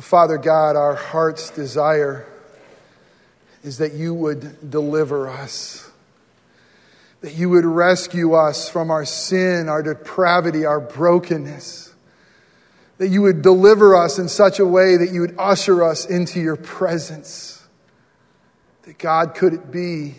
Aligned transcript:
Father 0.00 0.38
God, 0.38 0.76
our 0.76 0.94
heart's 0.94 1.50
desire 1.50 2.26
is 3.62 3.78
that 3.78 3.94
you 3.94 4.14
would 4.14 4.70
deliver 4.70 5.28
us, 5.28 5.90
that 7.20 7.34
you 7.34 7.50
would 7.50 7.64
rescue 7.64 8.34
us 8.34 8.68
from 8.68 8.90
our 8.90 9.04
sin, 9.04 9.68
our 9.68 9.82
depravity, 9.82 10.64
our 10.64 10.80
brokenness, 10.80 11.92
that 12.98 13.08
you 13.08 13.22
would 13.22 13.42
deliver 13.42 13.96
us 13.96 14.18
in 14.18 14.28
such 14.28 14.58
a 14.58 14.66
way 14.66 14.96
that 14.96 15.10
you 15.10 15.22
would 15.22 15.34
usher 15.38 15.82
us 15.82 16.04
into 16.04 16.40
your 16.40 16.56
presence. 16.56 17.66
That 18.82 18.98
God, 18.98 19.34
could 19.34 19.54
it 19.54 19.70
be 19.70 20.16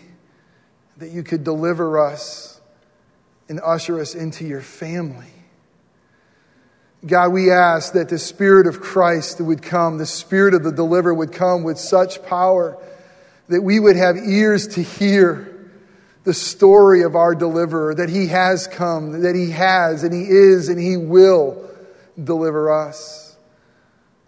that 0.96 1.10
you 1.10 1.22
could 1.22 1.44
deliver 1.44 1.98
us 1.98 2.60
and 3.48 3.60
usher 3.60 4.00
us 4.00 4.14
into 4.14 4.44
your 4.44 4.62
family? 4.62 5.39
God, 7.06 7.32
we 7.32 7.50
ask 7.50 7.94
that 7.94 8.10
the 8.10 8.18
Spirit 8.18 8.66
of 8.66 8.80
Christ 8.80 9.40
would 9.40 9.62
come, 9.62 9.96
the 9.96 10.04
Spirit 10.04 10.52
of 10.52 10.62
the 10.62 10.72
deliverer 10.72 11.14
would 11.14 11.32
come 11.32 11.62
with 11.62 11.78
such 11.78 12.22
power 12.24 12.76
that 13.48 13.62
we 13.62 13.80
would 13.80 13.96
have 13.96 14.16
ears 14.16 14.68
to 14.68 14.82
hear 14.82 15.46
the 16.24 16.34
story 16.34 17.02
of 17.02 17.16
our 17.16 17.34
deliverer, 17.34 17.94
that 17.94 18.08
he 18.08 18.28
has 18.28 18.66
come, 18.66 19.22
that 19.22 19.34
he 19.34 19.50
has, 19.50 20.04
and 20.04 20.12
he 20.12 20.22
is, 20.22 20.68
and 20.68 20.78
he 20.78 20.96
will 20.96 21.68
deliver 22.22 22.70
us. 22.70 23.36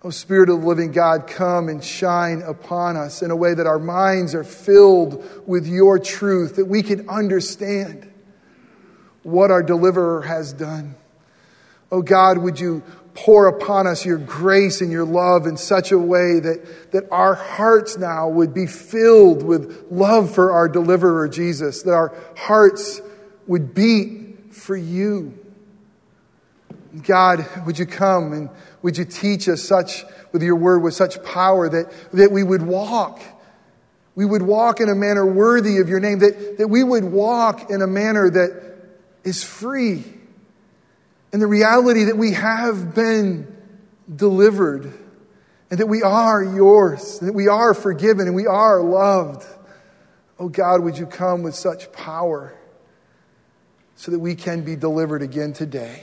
Oh, 0.02 0.10
Spirit 0.10 0.48
of 0.48 0.62
the 0.62 0.66
living 0.66 0.90
God, 0.90 1.28
come 1.28 1.68
and 1.68 1.84
shine 1.84 2.42
upon 2.42 2.96
us 2.96 3.22
in 3.22 3.30
a 3.30 3.36
way 3.36 3.54
that 3.54 3.66
our 3.66 3.78
minds 3.78 4.34
are 4.34 4.42
filled 4.42 5.24
with 5.46 5.66
your 5.66 5.98
truth, 5.98 6.56
that 6.56 6.64
we 6.64 6.82
can 6.82 7.08
understand 7.08 8.10
what 9.22 9.52
our 9.52 9.62
deliverer 9.62 10.22
has 10.22 10.52
done. 10.52 10.96
Oh 11.92 12.00
God, 12.00 12.38
would 12.38 12.58
you 12.58 12.82
pour 13.14 13.46
upon 13.46 13.86
us 13.86 14.06
your 14.06 14.16
grace 14.16 14.80
and 14.80 14.90
your 14.90 15.04
love 15.04 15.46
in 15.46 15.58
such 15.58 15.92
a 15.92 15.98
way 15.98 16.40
that, 16.40 16.92
that 16.92 17.04
our 17.10 17.34
hearts 17.34 17.98
now 17.98 18.28
would 18.28 18.54
be 18.54 18.66
filled 18.66 19.42
with 19.42 19.86
love 19.90 20.34
for 20.34 20.52
our 20.52 20.68
deliverer, 20.70 21.28
Jesus, 21.28 21.82
that 21.82 21.92
our 21.92 22.14
hearts 22.34 23.02
would 23.46 23.74
beat 23.74 24.54
for 24.54 24.74
you. 24.74 25.38
God, 27.02 27.46
would 27.66 27.78
you 27.78 27.84
come 27.84 28.32
and 28.32 28.48
would 28.80 28.96
you 28.96 29.04
teach 29.04 29.46
us 29.46 29.60
such, 29.62 30.04
with 30.32 30.42
your 30.42 30.56
word, 30.56 30.78
with 30.78 30.94
such 30.94 31.22
power 31.22 31.68
that, 31.68 31.92
that 32.14 32.32
we 32.32 32.42
would 32.42 32.62
walk. 32.62 33.20
We 34.14 34.24
would 34.24 34.42
walk 34.42 34.80
in 34.80 34.88
a 34.88 34.94
manner 34.94 35.26
worthy 35.26 35.76
of 35.78 35.90
your 35.90 36.00
name, 36.00 36.20
that, 36.20 36.56
that 36.56 36.68
we 36.68 36.82
would 36.82 37.04
walk 37.04 37.70
in 37.70 37.82
a 37.82 37.86
manner 37.86 38.30
that 38.30 38.76
is 39.24 39.44
free 39.44 40.04
and 41.32 41.40
the 41.40 41.46
reality 41.46 42.04
that 42.04 42.16
we 42.16 42.32
have 42.32 42.94
been 42.94 43.56
delivered 44.14 44.92
and 45.70 45.80
that 45.80 45.86
we 45.86 46.02
are 46.02 46.42
yours, 46.42 47.18
that 47.20 47.32
we 47.32 47.48
are 47.48 47.72
forgiven 47.72 48.26
and 48.26 48.36
we 48.36 48.46
are 48.46 48.82
loved. 48.82 49.46
Oh 50.38 50.48
God, 50.48 50.82
would 50.82 50.98
you 50.98 51.06
come 51.06 51.42
with 51.42 51.54
such 51.54 51.90
power 51.92 52.54
so 53.96 54.10
that 54.10 54.18
we 54.18 54.34
can 54.34 54.64
be 54.64 54.76
delivered 54.76 55.22
again 55.22 55.54
today? 55.54 56.02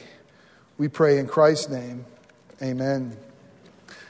We 0.78 0.88
pray 0.88 1.20
in 1.20 1.28
Christ's 1.28 1.70
name. 1.70 2.06
Amen. 2.62 3.18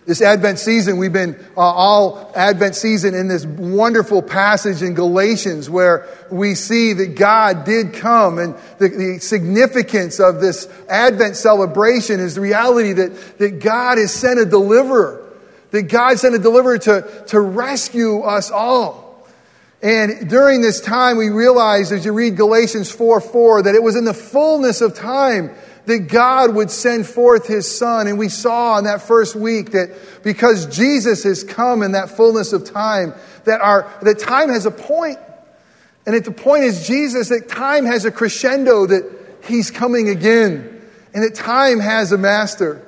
This 0.06 0.22
Advent 0.22 0.60
season, 0.60 0.98
we've 0.98 1.14
been 1.14 1.36
uh, 1.56 1.60
all 1.60 2.32
Advent 2.36 2.76
season 2.76 3.14
in 3.14 3.28
this 3.28 3.46
wonderful 3.46 4.22
passage 4.22 4.82
in 4.82 4.94
Galatians 4.94 5.70
where 5.70 6.08
we 6.32 6.56
see 6.56 6.94
that 6.94 7.16
God 7.16 7.66
did 7.66 7.94
come 7.94 8.40
and 8.40 8.56
the, 8.80 8.88
the 8.88 9.20
significance 9.20 10.20
of 10.20 10.40
this 10.42 10.68
Advent 10.88 11.36
celebration 11.36 12.20
is 12.20 12.36
the 12.36 12.42
reality 12.42 12.94
that, 12.94 13.38
that 13.40 13.60
God 13.60 13.98
has 13.98 14.14
sent 14.14 14.40
a 14.40 14.46
deliverer, 14.46 15.22
that 15.72 15.84
God 15.84 16.18
sent 16.18 16.34
a 16.34 16.40
deliverer 16.40 16.78
to, 16.80 17.24
to 17.28 17.40
rescue 17.40 18.22
us 18.22 18.50
all. 18.50 19.10
And 19.82 20.30
during 20.30 20.62
this 20.62 20.82
time, 20.82 21.18
we 21.18 21.30
realize 21.30 21.92
as 21.92 22.04
you 22.04 22.14
read 22.14 22.36
Galatians 22.36 22.92
4 22.92 23.22
4 23.22 23.64
that 23.64 23.76
it 23.76 23.84
was 23.84 23.96
in 23.96 24.06
the 24.06 24.14
fullness 24.14 24.82
of 24.82 24.96
time 24.96 25.52
that 25.90 26.08
God 26.08 26.54
would 26.54 26.70
send 26.70 27.08
forth 27.08 27.48
his 27.48 27.70
son. 27.70 28.06
And 28.06 28.20
we 28.20 28.30
saw 28.30 28.78
in 28.78 28.84
that 28.84 29.02
first 29.02 29.36
week 29.36 29.72
that 29.72 29.90
because 30.22 30.68
Jesus 30.68 31.24
has 31.24 31.44
come 31.44 31.82
in 31.82 31.94
that 31.94 32.12
fullness 32.12 32.54
of 32.54 32.64
time, 32.64 33.16
that 33.46 33.60
our 33.60 33.92
that 34.04 34.20
time 34.20 34.50
has 34.50 34.68
a 34.68 34.72
point. 34.72 35.18
And 36.06 36.16
at 36.16 36.26
the 36.26 36.32
point 36.32 36.66
is 36.66 36.88
Jesus, 36.88 37.30
that 37.30 37.50
time 37.50 37.86
has 37.86 38.06
a 38.06 38.12
crescendo 38.12 38.86
that 38.86 39.04
he's 39.46 39.72
coming 39.72 40.10
again. 40.10 40.80
And 41.16 41.24
that 41.24 41.34
time 41.34 41.80
has 41.80 42.12
a 42.12 42.20
master. 42.20 42.86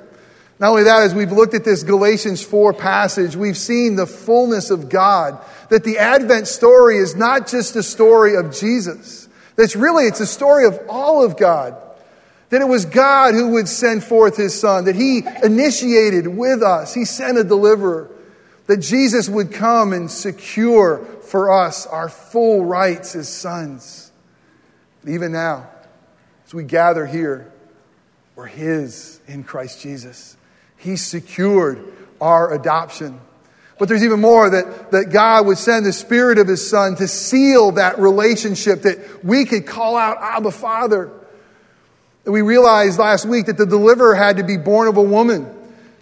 Not 0.60 0.70
only 0.70 0.84
that, 0.84 1.02
as 1.02 1.12
we've 1.12 1.32
looked 1.32 1.54
at 1.54 1.64
this 1.64 1.82
Galatians 1.82 2.40
4 2.40 2.72
passage, 2.72 3.34
we've 3.34 3.56
seen 3.56 3.96
the 3.96 4.06
fullness 4.06 4.70
of 4.70 4.88
God. 4.88 5.44
That 5.70 5.82
the 5.82 5.98
Advent 5.98 6.46
story 6.46 6.98
is 6.98 7.16
not 7.16 7.48
just 7.48 7.74
a 7.74 7.82
story 7.82 8.36
of 8.36 8.54
Jesus. 8.54 9.28
That's 9.56 9.74
really, 9.74 10.04
it's 10.04 10.20
a 10.20 10.26
story 10.26 10.66
of 10.66 10.78
all 10.88 11.24
of 11.24 11.36
God. 11.36 11.76
That 12.52 12.60
it 12.60 12.68
was 12.68 12.84
God 12.84 13.32
who 13.32 13.52
would 13.52 13.66
send 13.66 14.04
forth 14.04 14.36
his 14.36 14.52
son, 14.52 14.84
that 14.84 14.94
he 14.94 15.24
initiated 15.42 16.28
with 16.28 16.62
us, 16.62 16.92
he 16.92 17.06
sent 17.06 17.38
a 17.38 17.44
deliverer, 17.44 18.10
that 18.66 18.76
Jesus 18.76 19.26
would 19.26 19.52
come 19.52 19.94
and 19.94 20.10
secure 20.10 20.98
for 21.22 21.50
us 21.50 21.86
our 21.86 22.10
full 22.10 22.62
rights 22.62 23.16
as 23.16 23.30
sons. 23.30 24.12
Even 25.08 25.32
now, 25.32 25.66
as 26.44 26.52
we 26.52 26.62
gather 26.62 27.06
here, 27.06 27.50
we're 28.36 28.44
his 28.48 29.18
in 29.26 29.44
Christ 29.44 29.80
Jesus. 29.80 30.36
He 30.76 30.96
secured 30.96 31.82
our 32.20 32.52
adoption. 32.52 33.18
But 33.78 33.88
there's 33.88 34.04
even 34.04 34.20
more 34.20 34.50
that, 34.50 34.90
that 34.90 35.06
God 35.10 35.46
would 35.46 35.56
send 35.56 35.86
the 35.86 35.92
Spirit 35.94 36.36
of 36.36 36.48
His 36.48 36.68
Son 36.68 36.96
to 36.96 37.08
seal 37.08 37.72
that 37.72 37.98
relationship 37.98 38.82
that 38.82 39.24
we 39.24 39.46
could 39.46 39.66
call 39.66 39.96
out 39.96 40.18
Abba 40.20 40.50
Father. 40.50 41.10
We 42.24 42.42
realized 42.42 42.98
last 42.98 43.26
week 43.26 43.46
that 43.46 43.56
the 43.56 43.66
deliverer 43.66 44.14
had 44.14 44.36
to 44.36 44.44
be 44.44 44.56
born 44.56 44.88
of 44.88 44.96
a 44.96 45.02
woman. 45.02 45.46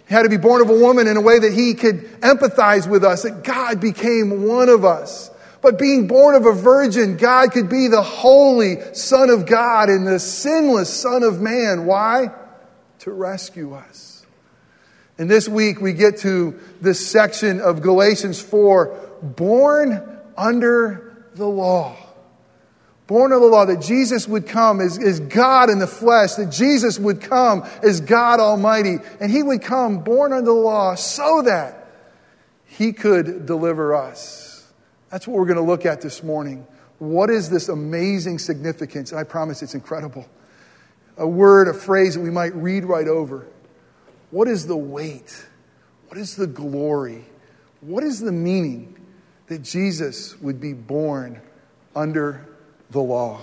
He 0.07 0.13
had 0.13 0.23
to 0.23 0.29
be 0.29 0.37
born 0.37 0.61
of 0.61 0.69
a 0.69 0.77
woman 0.77 1.07
in 1.07 1.17
a 1.17 1.21
way 1.21 1.39
that 1.39 1.53
he 1.53 1.73
could 1.73 2.21
empathize 2.21 2.87
with 2.87 3.03
us, 3.03 3.23
that 3.23 3.43
God 3.43 3.79
became 3.79 4.47
one 4.47 4.69
of 4.69 4.85
us. 4.85 5.31
But 5.61 5.79
being 5.79 6.07
born 6.07 6.35
of 6.35 6.45
a 6.45 6.53
virgin, 6.53 7.17
God 7.17 7.51
could 7.51 7.69
be 7.69 7.87
the 7.87 8.01
holy 8.01 8.77
Son 8.93 9.29
of 9.29 9.45
God 9.45 9.89
and 9.89 10.07
the 10.07 10.19
sinless 10.19 10.93
Son 10.93 11.23
of 11.23 11.39
man. 11.39 11.85
Why? 11.85 12.31
To 12.99 13.11
rescue 13.11 13.73
us. 13.73 14.25
And 15.17 15.29
this 15.29 15.47
week 15.47 15.81
we 15.81 15.93
get 15.93 16.17
to 16.19 16.59
this 16.81 17.07
section 17.07 17.61
of 17.61 17.81
Galatians 17.81 18.41
4 18.41 18.87
born 19.21 20.19
under 20.35 21.25
the 21.35 21.47
law 21.47 21.95
born 23.11 23.33
of 23.33 23.41
the 23.41 23.47
law, 23.47 23.65
that 23.65 23.81
Jesus 23.81 24.25
would 24.25 24.47
come 24.47 24.79
as, 24.79 24.97
as 24.97 25.19
God 25.19 25.69
in 25.69 25.79
the 25.79 25.87
flesh, 25.87 26.35
that 26.35 26.49
Jesus 26.49 26.97
would 26.97 27.19
come 27.19 27.67
as 27.83 27.99
God 27.99 28.39
Almighty, 28.39 28.99
and 29.19 29.29
He 29.29 29.43
would 29.43 29.61
come 29.61 29.99
born 29.99 30.31
under 30.31 30.45
the 30.45 30.53
law 30.53 30.95
so 30.95 31.41
that 31.41 31.89
He 32.67 32.93
could 32.93 33.45
deliver 33.45 33.93
us. 33.93 34.65
That's 35.09 35.27
what 35.27 35.37
we're 35.37 35.45
going 35.45 35.57
to 35.57 35.61
look 35.61 35.85
at 35.85 35.99
this 35.99 36.23
morning. 36.23 36.65
What 36.99 37.29
is 37.29 37.49
this 37.49 37.67
amazing 37.67 38.39
significance? 38.39 39.11
And 39.11 39.19
I 39.19 39.25
promise 39.25 39.61
it's 39.61 39.75
incredible. 39.75 40.25
A 41.17 41.27
word, 41.27 41.67
a 41.67 41.73
phrase 41.73 42.15
that 42.15 42.21
we 42.21 42.31
might 42.31 42.55
read 42.55 42.85
right 42.85 43.09
over. 43.09 43.45
What 44.29 44.47
is 44.47 44.67
the 44.67 44.77
weight? 44.77 45.45
What 46.07 46.17
is 46.17 46.37
the 46.37 46.47
glory? 46.47 47.25
What 47.81 48.05
is 48.05 48.21
the 48.21 48.31
meaning 48.31 48.97
that 49.47 49.63
Jesus 49.63 50.39
would 50.39 50.61
be 50.61 50.71
born 50.71 51.41
under 51.93 52.47
the 52.91 53.01
law. 53.01 53.41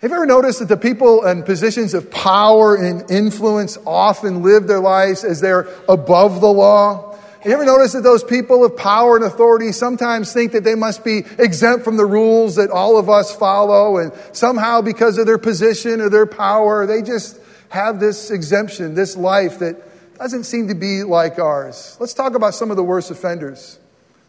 Have 0.00 0.10
you 0.10 0.16
ever 0.16 0.26
noticed 0.26 0.58
that 0.58 0.68
the 0.68 0.76
people 0.76 1.24
in 1.24 1.44
positions 1.44 1.94
of 1.94 2.10
power 2.10 2.76
and 2.76 3.10
influence 3.10 3.78
often 3.86 4.42
live 4.42 4.66
their 4.66 4.80
lives 4.80 5.24
as 5.24 5.40
they're 5.40 5.66
above 5.88 6.40
the 6.40 6.52
law? 6.52 7.12
Have 7.44 7.46
you 7.46 7.52
ever 7.52 7.64
noticed 7.64 7.94
that 7.94 8.02
those 8.02 8.24
people 8.24 8.64
of 8.64 8.76
power 8.76 9.16
and 9.16 9.24
authority 9.24 9.72
sometimes 9.72 10.32
think 10.32 10.52
that 10.52 10.64
they 10.64 10.74
must 10.74 11.04
be 11.04 11.24
exempt 11.38 11.84
from 11.84 11.96
the 11.96 12.06
rules 12.06 12.56
that 12.56 12.70
all 12.70 12.98
of 12.98 13.08
us 13.08 13.34
follow, 13.34 13.98
and 13.98 14.12
somehow 14.32 14.80
because 14.80 15.18
of 15.18 15.26
their 15.26 15.38
position 15.38 16.00
or 16.00 16.08
their 16.08 16.26
power, 16.26 16.86
they 16.86 17.02
just 17.02 17.38
have 17.68 18.00
this 18.00 18.30
exemption, 18.30 18.94
this 18.94 19.16
life 19.16 19.58
that 19.58 19.76
doesn't 20.18 20.44
seem 20.44 20.68
to 20.68 20.74
be 20.74 21.02
like 21.02 21.38
ours? 21.38 21.96
Let's 22.00 22.14
talk 22.14 22.34
about 22.34 22.54
some 22.54 22.70
of 22.70 22.76
the 22.76 22.84
worst 22.84 23.10
offenders. 23.10 23.78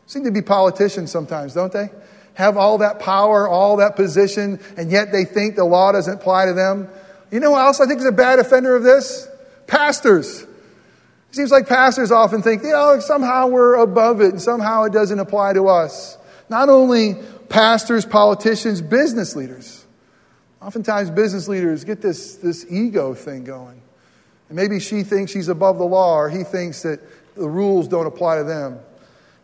Seem 0.07 0.23
to 0.23 0.31
be 0.31 0.41
politicians 0.41 1.11
sometimes, 1.11 1.53
don't 1.53 1.71
they? 1.71 1.89
Have 2.35 2.57
all 2.57 2.77
that 2.79 2.99
power, 2.99 3.47
all 3.47 3.77
that 3.77 3.95
position, 3.95 4.59
and 4.77 4.91
yet 4.91 5.11
they 5.11 5.25
think 5.25 5.55
the 5.55 5.65
law 5.65 5.91
doesn't 5.91 6.15
apply 6.15 6.45
to 6.45 6.53
them. 6.53 6.87
You 7.31 7.39
know 7.39 7.51
who 7.51 7.59
else 7.59 7.81
I 7.81 7.87
think 7.87 7.99
is 7.99 8.05
a 8.05 8.11
bad 8.11 8.39
offender 8.39 8.75
of 8.75 8.83
this? 8.83 9.27
Pastors. 9.67 10.43
It 10.43 11.35
seems 11.35 11.51
like 11.51 11.67
pastors 11.67 12.11
often 12.11 12.41
think, 12.41 12.63
you 12.63 12.71
know, 12.71 12.99
somehow 12.99 13.47
we're 13.47 13.75
above 13.75 14.21
it 14.21 14.31
and 14.31 14.41
somehow 14.41 14.83
it 14.83 14.93
doesn't 14.93 15.19
apply 15.19 15.53
to 15.53 15.67
us. 15.67 16.17
Not 16.49 16.69
only 16.69 17.15
pastors, 17.49 18.05
politicians, 18.05 18.81
business 18.81 19.35
leaders. 19.35 19.85
Oftentimes, 20.61 21.11
business 21.11 21.47
leaders 21.47 21.83
get 21.83 22.01
this, 22.01 22.35
this 22.35 22.65
ego 22.69 23.13
thing 23.13 23.43
going. 23.43 23.81
And 24.49 24.55
maybe 24.55 24.79
she 24.79 25.03
thinks 25.03 25.31
she's 25.31 25.47
above 25.47 25.77
the 25.77 25.85
law, 25.85 26.17
or 26.17 26.29
he 26.29 26.43
thinks 26.43 26.83
that 26.83 26.99
the 27.35 27.49
rules 27.49 27.87
don't 27.87 28.07
apply 28.07 28.37
to 28.37 28.43
them. 28.43 28.79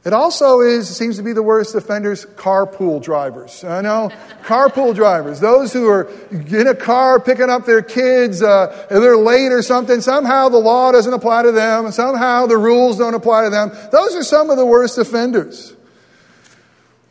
It 0.03 0.13
also 0.13 0.61
is, 0.61 0.89
seems 0.95 1.17
to 1.17 1.23
be 1.23 1.31
the 1.31 1.43
worst 1.43 1.75
offenders, 1.75 2.25
carpool 2.25 3.03
drivers. 3.03 3.63
I 3.63 3.81
know, 3.81 4.11
carpool 4.43 4.95
drivers. 4.95 5.39
Those 5.39 5.71
who 5.71 5.87
are 5.89 6.09
in 6.31 6.67
a 6.67 6.73
car 6.73 7.19
picking 7.19 7.51
up 7.51 7.67
their 7.67 7.83
kids, 7.83 8.41
uh, 8.41 8.87
they're 8.89 9.15
late 9.15 9.51
or 9.51 9.61
something. 9.61 10.01
Somehow 10.01 10.49
the 10.49 10.57
law 10.57 10.91
doesn't 10.91 11.13
apply 11.13 11.43
to 11.43 11.51
them. 11.51 11.91
Somehow 11.91 12.47
the 12.47 12.57
rules 12.57 12.97
don't 12.97 13.13
apply 13.13 13.43
to 13.43 13.51
them. 13.51 13.71
Those 13.91 14.15
are 14.15 14.23
some 14.23 14.49
of 14.49 14.57
the 14.57 14.65
worst 14.65 14.97
offenders. 14.97 15.75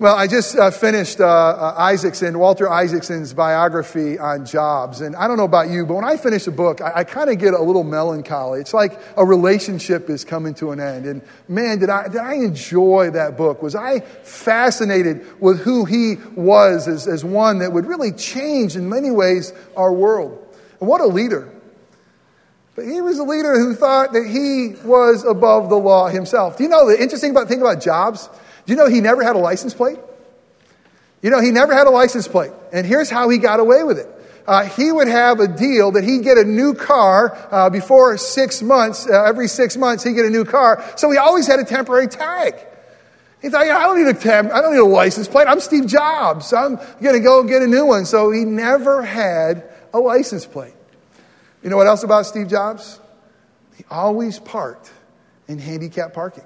Well, 0.00 0.16
I 0.16 0.28
just 0.28 0.56
uh, 0.56 0.70
finished 0.70 1.20
uh, 1.20 1.26
uh, 1.26 1.74
Isaacson, 1.76 2.38
Walter 2.38 2.72
Isaacson's 2.72 3.34
biography 3.34 4.18
on 4.18 4.46
Jobs. 4.46 5.02
And 5.02 5.14
I 5.14 5.28
don't 5.28 5.36
know 5.36 5.44
about 5.44 5.68
you, 5.68 5.84
but 5.84 5.92
when 5.92 6.06
I 6.06 6.16
finish 6.16 6.46
a 6.46 6.50
book, 6.50 6.80
I, 6.80 7.00
I 7.00 7.04
kind 7.04 7.28
of 7.28 7.36
get 7.38 7.52
a 7.52 7.60
little 7.60 7.84
melancholy. 7.84 8.60
It's 8.60 8.72
like 8.72 8.98
a 9.18 9.26
relationship 9.26 10.08
is 10.08 10.24
coming 10.24 10.54
to 10.54 10.70
an 10.70 10.80
end. 10.80 11.04
And 11.04 11.20
man, 11.48 11.80
did 11.80 11.90
I, 11.90 12.08
did 12.08 12.16
I 12.16 12.32
enjoy 12.36 13.10
that 13.10 13.36
book? 13.36 13.62
Was 13.62 13.74
I 13.74 14.00
fascinated 14.00 15.38
with 15.38 15.60
who 15.60 15.84
he 15.84 16.14
was 16.34 16.88
as, 16.88 17.06
as 17.06 17.22
one 17.22 17.58
that 17.58 17.70
would 17.70 17.84
really 17.84 18.12
change 18.12 18.76
in 18.76 18.88
many 18.88 19.10
ways 19.10 19.52
our 19.76 19.92
world? 19.92 20.56
And 20.80 20.88
what 20.88 21.02
a 21.02 21.08
leader. 21.08 21.52
But 22.74 22.86
he 22.86 23.02
was 23.02 23.18
a 23.18 23.24
leader 23.24 23.58
who 23.58 23.74
thought 23.74 24.14
that 24.14 24.24
he 24.24 24.82
was 24.82 25.26
above 25.26 25.68
the 25.68 25.76
law 25.76 26.08
himself. 26.08 26.56
Do 26.56 26.62
you 26.62 26.70
know 26.70 26.88
the 26.88 26.98
interesting 26.98 27.32
about, 27.32 27.48
thing 27.48 27.60
about 27.60 27.82
Jobs? 27.82 28.30
Do 28.66 28.72
you 28.72 28.76
know 28.76 28.86
he 28.86 29.00
never 29.00 29.22
had 29.22 29.36
a 29.36 29.38
license 29.38 29.74
plate? 29.74 29.98
You 31.22 31.30
know, 31.30 31.40
he 31.40 31.50
never 31.50 31.74
had 31.74 31.86
a 31.86 31.90
license 31.90 32.26
plate. 32.26 32.52
And 32.72 32.86
here's 32.86 33.10
how 33.10 33.28
he 33.28 33.38
got 33.38 33.60
away 33.60 33.82
with 33.82 33.98
it. 33.98 34.08
Uh, 34.46 34.64
he 34.64 34.90
would 34.90 35.08
have 35.08 35.38
a 35.38 35.46
deal 35.46 35.92
that 35.92 36.02
he'd 36.02 36.24
get 36.24 36.38
a 36.38 36.44
new 36.44 36.74
car 36.74 37.36
uh, 37.50 37.70
before 37.70 38.16
six 38.16 38.62
months. 38.62 39.06
Uh, 39.06 39.24
every 39.24 39.46
six 39.48 39.76
months, 39.76 40.02
he'd 40.02 40.14
get 40.14 40.24
a 40.24 40.30
new 40.30 40.44
car. 40.44 40.82
So 40.96 41.10
he 41.10 41.18
always 41.18 41.46
had 41.46 41.60
a 41.60 41.64
temporary 41.64 42.08
tag. 42.08 42.54
He 43.42 43.48
thought, 43.48 43.66
yeah, 43.66 43.78
I 43.78 43.82
don't 43.82 44.02
need 44.02 44.10
a 44.10 44.18
temp- 44.18 44.52
I 44.52 44.60
don't 44.60 44.72
need 44.72 44.80
a 44.80 44.84
license 44.84 45.28
plate. 45.28 45.46
I'm 45.46 45.60
Steve 45.60 45.86
Jobs. 45.86 46.52
I'm 46.52 46.76
going 47.00 47.14
to 47.14 47.20
go 47.20 47.42
get 47.44 47.62
a 47.62 47.66
new 47.66 47.86
one. 47.86 48.04
So 48.06 48.30
he 48.30 48.44
never 48.44 49.02
had 49.02 49.64
a 49.94 50.00
license 50.00 50.46
plate. 50.46 50.74
You 51.62 51.70
know 51.70 51.76
what 51.76 51.86
else 51.86 52.02
about 52.02 52.26
Steve 52.26 52.48
Jobs? 52.48 52.98
He 53.76 53.84
always 53.90 54.38
parked 54.38 54.90
in 55.48 55.58
handicap 55.58 56.12
parking. 56.12 56.44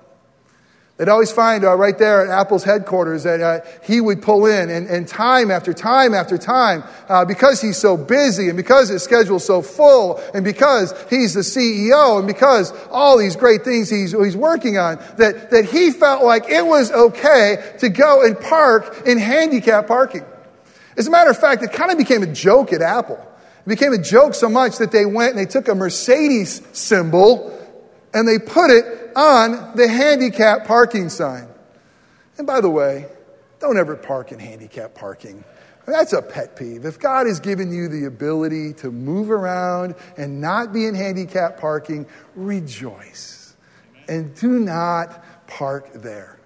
They'd 0.96 1.08
always 1.08 1.32
find 1.32 1.64
uh, 1.64 1.75
right 1.75 1.99
there 1.99 2.25
at 2.25 2.31
Apple's 2.31 2.62
headquarters 2.62 3.25
that 3.25 3.41
uh, 3.41 3.61
he 3.82 4.00
would 4.00 4.23
pull 4.23 4.46
in, 4.46 4.70
and, 4.70 4.87
and, 4.87 5.08
time 5.08 5.50
after 5.50 5.73
time 5.73 6.14
after 6.14 6.38
time, 6.38 6.85
uh, 7.08 7.25
because 7.25 7.61
he's 7.61 7.76
so 7.76 7.96
busy, 7.96 8.46
and 8.49 8.56
because 8.56 8.91
his 8.91 9.02
schedule's 9.02 9.44
so 9.44 9.61
full, 9.61 10.23
and 10.35 10.44
because 10.44 10.94
he's 11.11 11.35
the 11.35 11.41
CEO, 11.41 12.19
and 12.19 12.29
because 12.29 12.73
all 12.93 13.19
these 13.19 13.35
great 13.35 13.64
things 13.64 13.91
he's, 13.91 14.12
he's 14.12 14.37
working 14.37 14.79
on, 14.79 14.99
that, 15.17 15.50
that 15.50 15.64
he 15.64 15.91
felt 15.91 16.23
like 16.23 16.49
it 16.49 16.64
was 16.64 16.93
okay 16.93 17.75
to 17.81 17.88
go 17.88 18.25
and 18.25 18.38
park 18.38 19.02
in 19.05 19.19
handicap 19.19 19.88
parking. 19.88 20.25
As 20.96 21.08
a 21.08 21.11
matter 21.11 21.31
of 21.31 21.38
fact, 21.38 21.64
it 21.64 21.73
kind 21.73 21.91
of 21.91 21.99
became 21.99 22.23
a 22.23 22.32
joke 22.32 22.73
at 22.73 22.82
Apple. 22.82 23.19
It 23.67 23.69
became 23.69 23.93
a 23.93 23.99
joke 23.99 24.35
so 24.35 24.49
much 24.49 24.79
that 24.79 24.93
they 24.93 25.06
went 25.06 25.31
and 25.31 25.38
they 25.41 25.50
took 25.50 25.67
a 25.67 25.75
Mercedes 25.75 26.62
symbol 26.73 27.50
and 28.12 28.29
they 28.29 28.38
put 28.38 28.70
it 28.70 29.04
on 29.16 29.76
the 29.76 29.88
handicap 29.88 30.66
parking 30.66 31.08
sign. 31.08 31.49
And 32.38 32.46
by 32.46 32.61
the 32.61 32.70
way, 32.70 33.06
don't 33.61 33.78
ever 33.78 33.96
park 33.96 34.32
in 34.32 34.38
handicap 34.38 34.94
parking. 34.94 35.44
That's 35.87 36.12
a 36.14 36.22
pet 36.22 36.56
peeve. 36.56 36.87
If 36.87 36.99
God 36.99 37.26
has 37.26 37.40
given 37.40 37.72
you 37.72 37.88
the 37.88 38.06
ability 38.06 38.72
to 38.75 38.90
move 38.90 39.31
around 39.31 39.94
and 40.16 40.40
not 40.40 40.72
be 40.72 40.87
in 40.87 40.94
handicap 40.94 41.61
parking, 41.61 42.06
rejoice. 42.34 43.55
And 44.08 44.34
do 44.34 44.58
not 44.58 45.46
park 45.46 45.93
there. 45.94 46.38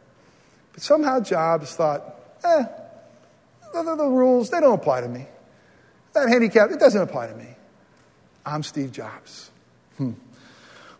But 0.72 0.82
somehow 0.82 1.20
Jobs 1.20 1.74
thought, 1.74 2.20
eh, 2.44 2.64
the, 3.72 3.82
the, 3.82 3.96
the 3.96 4.06
rules, 4.06 4.50
they 4.50 4.60
don't 4.60 4.74
apply 4.74 5.02
to 5.02 5.08
me. 5.08 5.26
That 6.14 6.28
handicap, 6.28 6.70
it 6.70 6.80
doesn't 6.80 7.00
apply 7.00 7.28
to 7.28 7.34
me. 7.34 7.48
I'm 8.44 8.62
Steve 8.62 8.90
Jobs. 8.92 9.50
Hmm. 9.98 10.12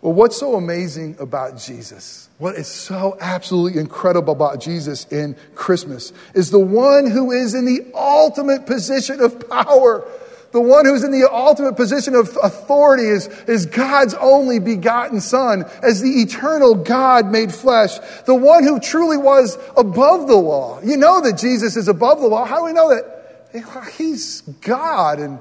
Well, 0.01 0.13
what's 0.13 0.37
so 0.37 0.55
amazing 0.55 1.17
about 1.19 1.59
Jesus? 1.59 2.29
What 2.39 2.55
is 2.55 2.69
so 2.69 3.17
absolutely 3.21 3.81
incredible 3.81 4.33
about 4.33 4.61
Jesus 4.61 5.07
in 5.11 5.35
Christmas 5.57 6.13
is 6.35 6.51
the 6.51 6.61
one 6.61 7.11
who 7.11 7.33
is 7.33 7.53
in 7.55 7.65
the 7.65 7.91
ultimate 7.95 8.65
position 8.65 9.21
of 9.21 9.49
power. 9.49 10.09
The 10.53 10.61
one 10.61 10.87
who's 10.87 11.03
in 11.03 11.11
the 11.11 11.29
ultimate 11.31 11.75
position 11.77 12.15
of 12.15 12.39
authority 12.43 13.05
is, 13.05 13.27
is 13.49 13.67
God's 13.67 14.15
only 14.15 14.61
begotten 14.61 15.21
Son, 15.21 15.65
as 15.83 16.01
the 16.01 16.23
eternal 16.23 16.75
God 16.75 17.27
made 17.27 17.53
flesh. 17.53 17.99
The 18.25 18.37
one 18.37 18.63
who 18.63 18.81
truly 18.81 19.19
was 19.19 19.59
above 19.77 20.27
the 20.27 20.37
law. 20.37 20.81
You 20.83 20.97
know 20.97 21.21
that 21.23 21.37
Jesus 21.37 21.77
is 21.77 21.89
above 21.89 22.21
the 22.21 22.29
law. 22.29 22.45
How 22.45 22.61
do 22.61 22.65
we 22.65 22.73
know 22.73 22.89
that? 22.95 23.93
He's 23.97 24.43
God 24.61 25.19
and 25.19 25.41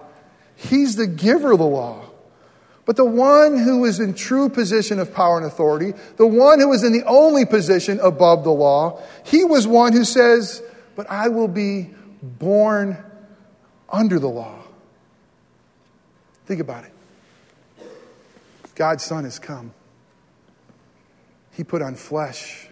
He's 0.55 0.95
the 0.95 1.07
giver 1.07 1.51
of 1.51 1.59
the 1.59 1.65
law. 1.65 2.06
But 2.87 2.95
the 2.95 3.05
one 3.05 3.57
who 3.57 3.83
is 3.83 3.99
in 3.99 4.13
true 4.13 4.47
position 4.47 4.97
of 4.97 5.13
power 5.13 5.35
and 5.35 5.45
authority, 5.45 5.93
the 6.15 6.25
one 6.25 6.61
who 6.61 6.71
is 6.71 6.85
in 6.85 6.93
the 6.93 7.03
only 7.03 7.45
position 7.45 7.99
above 7.99 8.45
the 8.45 8.51
law, 8.51 9.01
he 9.25 9.43
was 9.43 9.67
one 9.67 9.91
who 9.91 10.05
says, 10.05 10.63
But 10.95 11.05
I 11.11 11.27
will 11.27 11.49
be 11.49 11.89
born 12.23 12.97
under 13.89 14.19
the 14.19 14.29
law. 14.29 14.63
Think 16.45 16.61
about 16.61 16.85
it. 16.85 16.93
God's 18.73 19.03
Son 19.03 19.25
has 19.25 19.37
come. 19.37 19.73
He 21.51 21.65
put 21.65 21.81
on 21.81 21.95
flesh. 21.95 22.69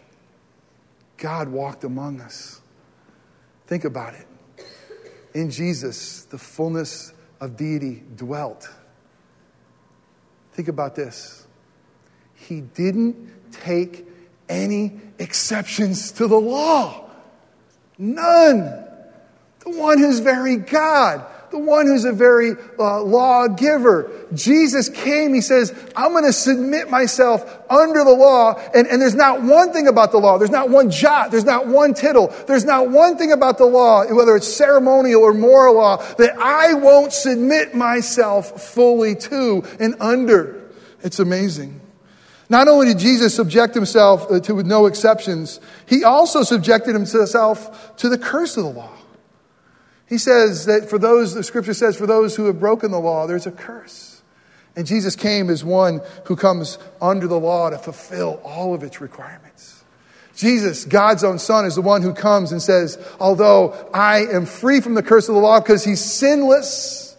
God 1.18 1.50
walked 1.50 1.84
among 1.84 2.22
us. 2.22 2.62
Think 3.68 3.84
about 3.84 4.14
it. 4.14 4.28
In 5.34 5.52
Jesus, 5.52 6.24
the 6.24 6.38
fullness 6.38 7.12
of 7.42 7.58
deity 7.58 8.02
dwelt. 8.16 8.70
Think 10.56 10.70
about 10.70 10.96
this. 10.96 11.46
He 12.34 12.62
didn't 12.62 13.52
take 13.52 14.08
any 14.48 15.02
exceptions 15.20 16.14
to 16.14 16.28
the 16.28 16.40
law. 16.40 17.10
None. 17.98 18.64
The 19.60 19.70
one 19.72 19.98
who's 19.98 20.20
very 20.20 20.56
God, 20.56 21.26
the 21.56 21.60
one 21.60 21.88
who's 21.88 22.04
a 22.04 22.12
very 22.12 22.52
uh, 22.78 23.02
lawgiver. 23.02 24.12
Jesus 24.34 24.90
came, 24.90 25.34
he 25.34 25.40
says, 25.40 25.74
I'm 25.96 26.12
going 26.12 26.26
to 26.26 26.34
submit 26.34 26.90
myself 26.90 27.50
under 27.70 28.04
the 28.04 28.12
law. 28.12 28.60
And, 28.76 28.88
and 28.88 29.02
there's 29.02 29.16
not 29.16 29.42
one 29.42 29.72
thing 29.72 29.88
about 29.88 30.12
the 30.12 30.18
law. 30.18 30.38
There's 30.38 30.52
not 30.52 30.70
one 30.70 30.92
jot. 30.92 31.32
There's 31.32 31.46
not 31.46 31.66
one 31.66 31.94
tittle. 31.94 32.28
There's 32.46 32.66
not 32.66 32.90
one 32.90 33.18
thing 33.18 33.32
about 33.32 33.58
the 33.58 33.66
law, 33.66 34.06
whether 34.14 34.36
it's 34.36 34.54
ceremonial 34.54 35.22
or 35.22 35.34
moral 35.34 35.76
law, 35.76 36.04
that 36.16 36.38
I 36.38 36.74
won't 36.74 37.14
submit 37.14 37.74
myself 37.74 38.62
fully 38.62 39.16
to 39.16 39.64
and 39.80 39.96
under. 40.02 40.62
It's 41.04 41.20
amazing. 41.20 41.80
Not 42.50 42.68
only 42.68 42.88
did 42.88 43.00
Jesus 43.00 43.34
subject 43.34 43.74
himself 43.74 44.30
uh, 44.30 44.42
to 44.42 44.56
with 44.56 44.68
no 44.68 44.88
exceptions, 44.88 45.62
he 45.86 46.04
also 46.04 46.44
subjected 46.44 46.94
himself 46.94 47.96
to 47.96 48.10
the 48.10 48.18
curse 48.18 48.58
of 48.58 48.66
the 48.66 48.72
law. 48.72 48.92
He 50.08 50.18
says 50.18 50.66
that 50.66 50.90
for 50.90 51.00
those, 51.00 51.34
the 51.34 51.44
scripture 51.44 51.74
says, 51.74 51.98
for 51.98 52.06
those 52.06 52.36
who 52.36 52.46
have 52.46 52.60
broken 52.60 52.92
the 52.92 53.00
law, 53.00 53.26
there's 53.26 53.48
a 53.48 53.52
curse. 53.52 54.22
And 54.76 54.86
Jesus 54.86 55.16
came 55.16 55.50
as 55.50 55.64
one 55.64 56.02
who 56.26 56.36
comes 56.36 56.78
under 57.02 57.28
the 57.28 57.40
law 57.40 57.70
to 57.70 57.78
fulfill 57.78 58.42
all 58.44 58.74
of 58.74 58.84
its 58.84 59.02
requirements. 59.02 59.84
Jesus, 60.36 60.84
God's 60.84 61.24
own 61.24 61.40
Son, 61.40 61.66
is 61.66 61.76
the 61.76 61.82
one 61.82 62.02
who 62.02 62.14
comes 62.14 62.52
and 62.52 62.62
says, 62.62 62.98
Although 63.20 63.90
I 63.94 64.26
am 64.26 64.46
free 64.46 64.82
from 64.82 64.94
the 64.94 65.04
curse 65.04 65.30
of 65.30 65.36
the 65.36 65.42
law 65.42 65.62
because 65.62 65.86
he's 65.86 66.04
sinless, 66.04 67.16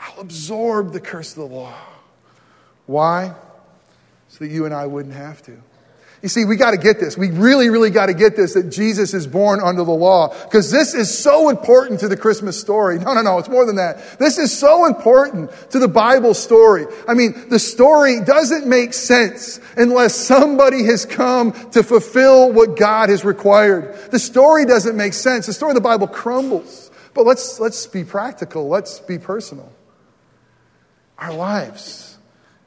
I'll 0.00 0.20
absorb 0.20 0.92
the 0.92 1.00
curse 1.00 1.36
of 1.36 1.48
the 1.48 1.54
law. 1.56 1.74
Why? 2.86 3.34
So 4.28 4.44
that 4.44 4.48
you 4.48 4.64
and 4.64 4.72
I 4.72 4.86
wouldn't 4.86 5.14
have 5.14 5.42
to. 5.42 5.60
You 6.20 6.28
see, 6.28 6.44
we 6.44 6.56
got 6.56 6.72
to 6.72 6.76
get 6.76 6.98
this. 6.98 7.16
We 7.16 7.30
really, 7.30 7.70
really 7.70 7.90
got 7.90 8.06
to 8.06 8.14
get 8.14 8.34
this 8.34 8.54
that 8.54 8.70
Jesus 8.70 9.14
is 9.14 9.26
born 9.26 9.60
under 9.62 9.84
the 9.84 9.92
law 9.92 10.34
because 10.44 10.68
this 10.68 10.92
is 10.92 11.16
so 11.16 11.48
important 11.48 12.00
to 12.00 12.08
the 12.08 12.16
Christmas 12.16 12.58
story. 12.60 12.98
No, 12.98 13.14
no, 13.14 13.22
no, 13.22 13.38
it's 13.38 13.48
more 13.48 13.64
than 13.64 13.76
that. 13.76 14.18
This 14.18 14.36
is 14.36 14.56
so 14.56 14.86
important 14.86 15.50
to 15.70 15.78
the 15.78 15.86
Bible 15.86 16.34
story. 16.34 16.86
I 17.06 17.14
mean, 17.14 17.48
the 17.50 17.60
story 17.60 18.20
doesn't 18.20 18.66
make 18.66 18.94
sense 18.94 19.60
unless 19.76 20.16
somebody 20.16 20.84
has 20.84 21.06
come 21.06 21.52
to 21.70 21.84
fulfill 21.84 22.52
what 22.52 22.76
God 22.76 23.10
has 23.10 23.24
required. 23.24 24.10
The 24.10 24.18
story 24.18 24.66
doesn't 24.66 24.96
make 24.96 25.12
sense. 25.12 25.46
The 25.46 25.52
story 25.52 25.70
of 25.70 25.76
the 25.76 25.80
Bible 25.82 26.08
crumbles. 26.08 26.90
But 27.14 27.26
let's, 27.26 27.60
let's 27.60 27.86
be 27.86 28.02
practical. 28.02 28.66
Let's 28.66 28.98
be 28.98 29.18
personal. 29.18 29.72
Our 31.16 31.32
lives. 31.32 32.18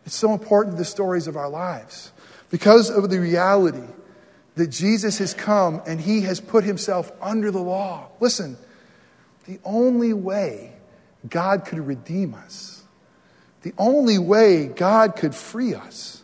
It's 0.06 0.16
so 0.16 0.32
important 0.32 0.78
the 0.78 0.86
stories 0.86 1.28
of 1.28 1.36
our 1.36 1.50
lives 1.50 2.14
because 2.52 2.92
of 2.92 3.10
the 3.10 3.20
reality 3.20 3.88
that 4.56 4.68
Jesus 4.68 5.18
has 5.18 5.34
come 5.34 5.82
and 5.88 6.00
he 6.00 6.22
has 6.22 6.40
put 6.40 6.64
himself 6.64 7.12
under 7.20 7.50
the 7.50 7.62
law. 7.62 8.10
Listen, 8.20 8.58
the 9.48 9.60
only 9.64 10.14
way 10.14 10.74
God 11.28 11.66
could 11.66 11.80
redeem 11.80 12.36
us 12.36 12.82
the 13.62 13.74
only 13.78 14.18
way 14.18 14.68
God 14.68 15.16
could 15.16 15.36
free 15.36 15.76
us, 15.76 16.24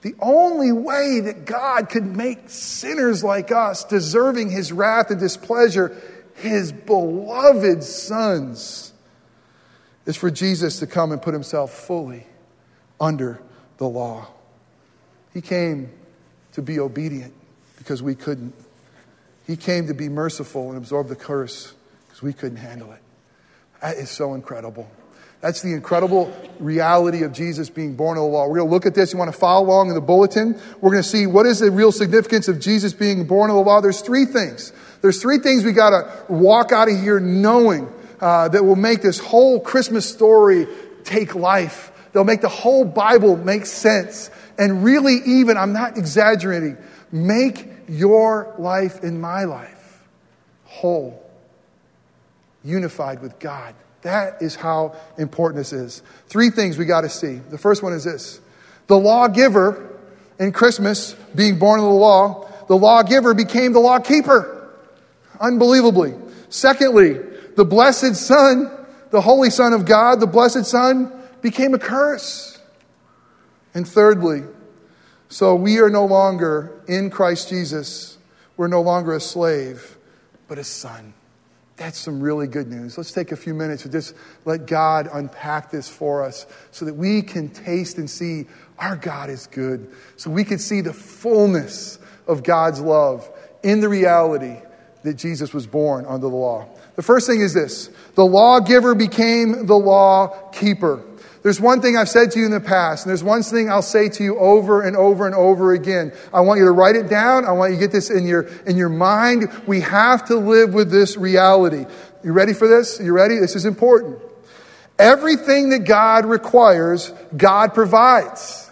the 0.00 0.14
only 0.20 0.72
way 0.72 1.20
that 1.20 1.44
God 1.44 1.90
could 1.90 2.04
make 2.04 2.48
sinners 2.48 3.22
like 3.22 3.52
us, 3.52 3.84
deserving 3.84 4.50
his 4.50 4.72
wrath 4.72 5.10
and 5.10 5.20
displeasure, 5.20 6.00
his 6.36 6.72
beloved 6.72 7.82
sons, 7.82 8.92
is 10.06 10.16
for 10.16 10.30
Jesus 10.30 10.78
to 10.78 10.86
come 10.86 11.12
and 11.12 11.20
put 11.20 11.34
himself 11.34 11.72
fully 11.72 12.26
under 12.98 13.40
the 13.76 13.88
law. 13.88 14.28
He 15.38 15.42
came 15.42 15.92
to 16.54 16.62
be 16.62 16.80
obedient 16.80 17.32
because 17.76 18.02
we 18.02 18.16
couldn't. 18.16 18.52
He 19.46 19.54
came 19.54 19.86
to 19.86 19.94
be 19.94 20.08
merciful 20.08 20.70
and 20.70 20.76
absorb 20.76 21.06
the 21.06 21.14
curse 21.14 21.74
because 22.08 22.22
we 22.22 22.32
couldn't 22.32 22.58
handle 22.58 22.90
it. 22.90 23.00
That 23.80 23.98
is 23.98 24.10
so 24.10 24.34
incredible. 24.34 24.90
That's 25.40 25.62
the 25.62 25.74
incredible 25.74 26.36
reality 26.58 27.22
of 27.22 27.32
Jesus 27.34 27.70
being 27.70 27.94
born 27.94 28.18
of 28.18 28.24
the 28.24 28.28
law. 28.28 28.48
We're 28.48 28.56
going 28.56 28.68
to 28.68 28.74
look 28.74 28.84
at 28.84 28.96
this. 28.96 29.12
You 29.12 29.18
want 29.20 29.32
to 29.32 29.38
follow 29.38 29.64
along 29.64 29.90
in 29.90 29.94
the 29.94 30.00
bulletin? 30.00 30.60
We're 30.80 30.90
going 30.90 31.04
to 31.04 31.08
see 31.08 31.28
what 31.28 31.46
is 31.46 31.60
the 31.60 31.70
real 31.70 31.92
significance 31.92 32.48
of 32.48 32.58
Jesus 32.58 32.92
being 32.92 33.24
born 33.24 33.48
of 33.48 33.54
the 33.54 33.62
law. 33.62 33.80
There's 33.80 34.00
three 34.00 34.24
things. 34.24 34.72
There's 35.02 35.22
three 35.22 35.38
things 35.38 35.64
we 35.64 35.70
got 35.70 35.90
to 35.90 36.32
walk 36.32 36.72
out 36.72 36.90
of 36.90 37.00
here 37.00 37.20
knowing 37.20 37.88
uh, 38.20 38.48
that 38.48 38.64
will 38.64 38.74
make 38.74 39.02
this 39.02 39.20
whole 39.20 39.60
Christmas 39.60 40.10
story 40.10 40.66
take 41.04 41.36
life. 41.36 41.92
They'll 42.12 42.24
make 42.24 42.40
the 42.40 42.48
whole 42.48 42.84
Bible 42.84 43.36
make 43.36 43.66
sense. 43.66 44.30
And 44.58 44.82
really, 44.82 45.20
even, 45.24 45.56
I'm 45.56 45.72
not 45.72 45.96
exaggerating, 45.96 46.76
make 47.12 47.68
your 47.88 48.54
life 48.58 49.02
and 49.02 49.20
my 49.20 49.44
life 49.44 49.78
whole, 50.64 51.28
unified 52.62 53.20
with 53.20 53.38
God. 53.38 53.74
That 54.02 54.42
is 54.42 54.54
how 54.54 54.96
important 55.16 55.58
this 55.58 55.72
is. 55.72 56.02
Three 56.26 56.50
things 56.50 56.78
we 56.78 56.84
got 56.84 57.00
to 57.00 57.08
see. 57.08 57.36
The 57.36 57.58
first 57.58 57.82
one 57.82 57.92
is 57.92 58.04
this 58.04 58.40
the 58.86 58.98
lawgiver 58.98 59.98
in 60.38 60.52
Christmas, 60.52 61.14
being 61.34 61.58
born 61.58 61.80
of 61.80 61.86
the 61.86 61.92
law, 61.92 62.48
the 62.68 62.76
lawgiver 62.76 63.34
became 63.34 63.72
the 63.72 63.80
lawkeeper. 63.80 64.70
Unbelievably. 65.40 66.14
Secondly, 66.48 67.14
the 67.56 67.64
blessed 67.64 68.14
Son, 68.14 68.70
the 69.10 69.20
Holy 69.20 69.50
Son 69.50 69.72
of 69.72 69.84
God, 69.84 70.20
the 70.20 70.26
blessed 70.26 70.64
Son, 70.64 71.12
became 71.42 71.74
a 71.74 71.78
curse. 71.78 72.58
And 73.74 73.86
thirdly, 73.86 74.42
so 75.28 75.54
we 75.54 75.78
are 75.78 75.90
no 75.90 76.06
longer 76.06 76.82
in 76.88 77.10
Christ 77.10 77.50
Jesus, 77.50 78.18
we're 78.56 78.68
no 78.68 78.80
longer 78.80 79.14
a 79.14 79.20
slave, 79.20 79.98
but 80.48 80.58
a 80.58 80.64
son. 80.64 81.14
That's 81.76 81.98
some 81.98 82.20
really 82.20 82.48
good 82.48 82.66
news. 82.66 82.98
Let's 82.98 83.12
take 83.12 83.30
a 83.30 83.36
few 83.36 83.54
minutes 83.54 83.84
to 83.84 83.88
just 83.88 84.14
let 84.44 84.66
God 84.66 85.08
unpack 85.12 85.70
this 85.70 85.88
for 85.88 86.24
us 86.24 86.44
so 86.72 86.84
that 86.86 86.94
we 86.94 87.22
can 87.22 87.50
taste 87.50 87.98
and 87.98 88.10
see 88.10 88.46
our 88.78 88.96
God 88.96 89.30
is 89.30 89.46
good. 89.46 89.92
So 90.16 90.28
we 90.28 90.42
can 90.42 90.58
see 90.58 90.80
the 90.80 90.92
fullness 90.92 92.00
of 92.26 92.42
God's 92.42 92.80
love 92.80 93.30
in 93.62 93.80
the 93.80 93.88
reality 93.88 94.56
that 95.04 95.14
Jesus 95.14 95.54
was 95.54 95.68
born 95.68 96.04
under 96.06 96.28
the 96.28 96.34
law. 96.34 96.68
The 96.96 97.02
first 97.02 97.28
thing 97.28 97.40
is 97.40 97.54
this 97.54 97.90
the 98.16 98.26
lawgiver 98.26 98.96
became 98.96 99.66
the 99.66 99.78
law 99.78 100.50
keeper. 100.50 101.04
There's 101.42 101.60
one 101.60 101.80
thing 101.80 101.96
I've 101.96 102.08
said 102.08 102.32
to 102.32 102.40
you 102.40 102.46
in 102.46 102.50
the 102.50 102.60
past, 102.60 103.04
and 103.04 103.10
there's 103.10 103.22
one 103.22 103.42
thing 103.42 103.70
I'll 103.70 103.80
say 103.80 104.08
to 104.08 104.24
you 104.24 104.38
over 104.38 104.82
and 104.82 104.96
over 104.96 105.24
and 105.26 105.34
over 105.34 105.72
again. 105.72 106.12
I 106.32 106.40
want 106.40 106.58
you 106.58 106.64
to 106.64 106.72
write 106.72 106.96
it 106.96 107.08
down. 107.08 107.44
I 107.44 107.52
want 107.52 107.72
you 107.72 107.78
to 107.78 107.84
get 107.84 107.92
this 107.92 108.10
in 108.10 108.26
your, 108.26 108.42
in 108.66 108.76
your 108.76 108.88
mind. 108.88 109.50
We 109.66 109.80
have 109.82 110.26
to 110.28 110.36
live 110.36 110.74
with 110.74 110.90
this 110.90 111.16
reality. 111.16 111.86
You 112.24 112.32
ready 112.32 112.54
for 112.54 112.66
this? 112.66 113.00
You 113.00 113.12
ready? 113.12 113.38
This 113.38 113.54
is 113.54 113.66
important. 113.66 114.20
Everything 114.98 115.70
that 115.70 115.80
God 115.80 116.26
requires, 116.26 117.12
God 117.36 117.72
provides. 117.72 118.68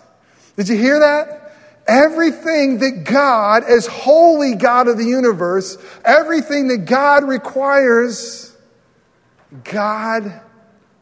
Did 0.56 0.68
you 0.68 0.76
hear 0.76 0.99
that? 0.99 1.52
Everything 1.87 2.78
that 2.80 3.04
God, 3.04 3.62
as 3.62 3.87
holy 3.87 4.56
God 4.56 4.88
of 4.88 4.99
the 4.99 5.04
universe, 5.04 5.78
everything 6.04 6.66
that 6.68 6.78
God 6.78 7.23
requires, 7.23 8.56
God 9.62 10.40